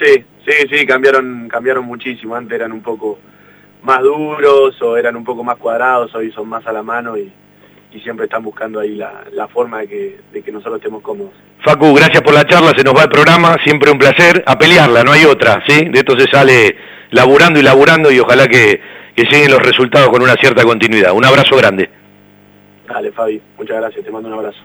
Sí, 0.00 0.24
sí, 0.46 0.68
sí, 0.70 0.86
cambiaron, 0.86 1.48
cambiaron 1.48 1.84
muchísimo. 1.84 2.34
Antes 2.34 2.56
eran 2.56 2.72
un 2.72 2.80
poco 2.80 3.18
más 3.82 4.00
duros 4.02 4.80
o 4.82 4.96
eran 4.96 5.16
un 5.16 5.24
poco 5.24 5.44
más 5.44 5.56
cuadrados, 5.56 6.14
hoy 6.14 6.30
son 6.32 6.48
más 6.48 6.66
a 6.66 6.72
la 6.72 6.82
mano 6.82 7.16
y, 7.16 7.32
siempre 8.04 8.26
están 8.26 8.44
buscando 8.44 8.78
ahí 8.78 8.94
la, 8.94 9.48
forma 9.48 9.80
de 9.80 9.88
que, 9.88 10.20
de 10.32 10.42
que, 10.42 10.52
nosotros 10.52 10.76
estemos 10.76 11.02
cómodos. 11.02 11.32
Facu, 11.64 11.92
gracias 11.92 12.22
por 12.22 12.32
la 12.32 12.44
charla, 12.44 12.72
se 12.76 12.84
nos 12.84 12.94
va 12.94 13.02
el 13.02 13.08
programa, 13.08 13.56
siempre 13.64 13.90
un 13.90 13.98
placer, 13.98 14.44
a 14.46 14.56
pelearla, 14.56 15.02
no 15.02 15.10
hay 15.10 15.24
otra, 15.24 15.60
¿sí? 15.66 15.86
De 15.86 15.98
esto 15.98 16.18
se 16.18 16.30
sale 16.30 16.76
laburando 17.10 17.58
y 17.58 17.62
laburando 17.64 18.12
y 18.12 18.20
ojalá 18.20 18.46
que, 18.46 18.80
que 19.16 19.24
lleguen 19.24 19.50
los 19.50 19.60
resultados 19.60 20.08
con 20.08 20.22
una 20.22 20.34
cierta 20.34 20.62
continuidad. 20.62 21.12
Un 21.12 21.24
abrazo 21.24 21.56
grande. 21.56 21.90
Dale, 22.90 23.12
Fabi, 23.12 23.40
muchas 23.56 23.76
gracias, 23.76 24.04
te 24.04 24.10
mando 24.10 24.28
un 24.28 24.34
abrazo. 24.34 24.58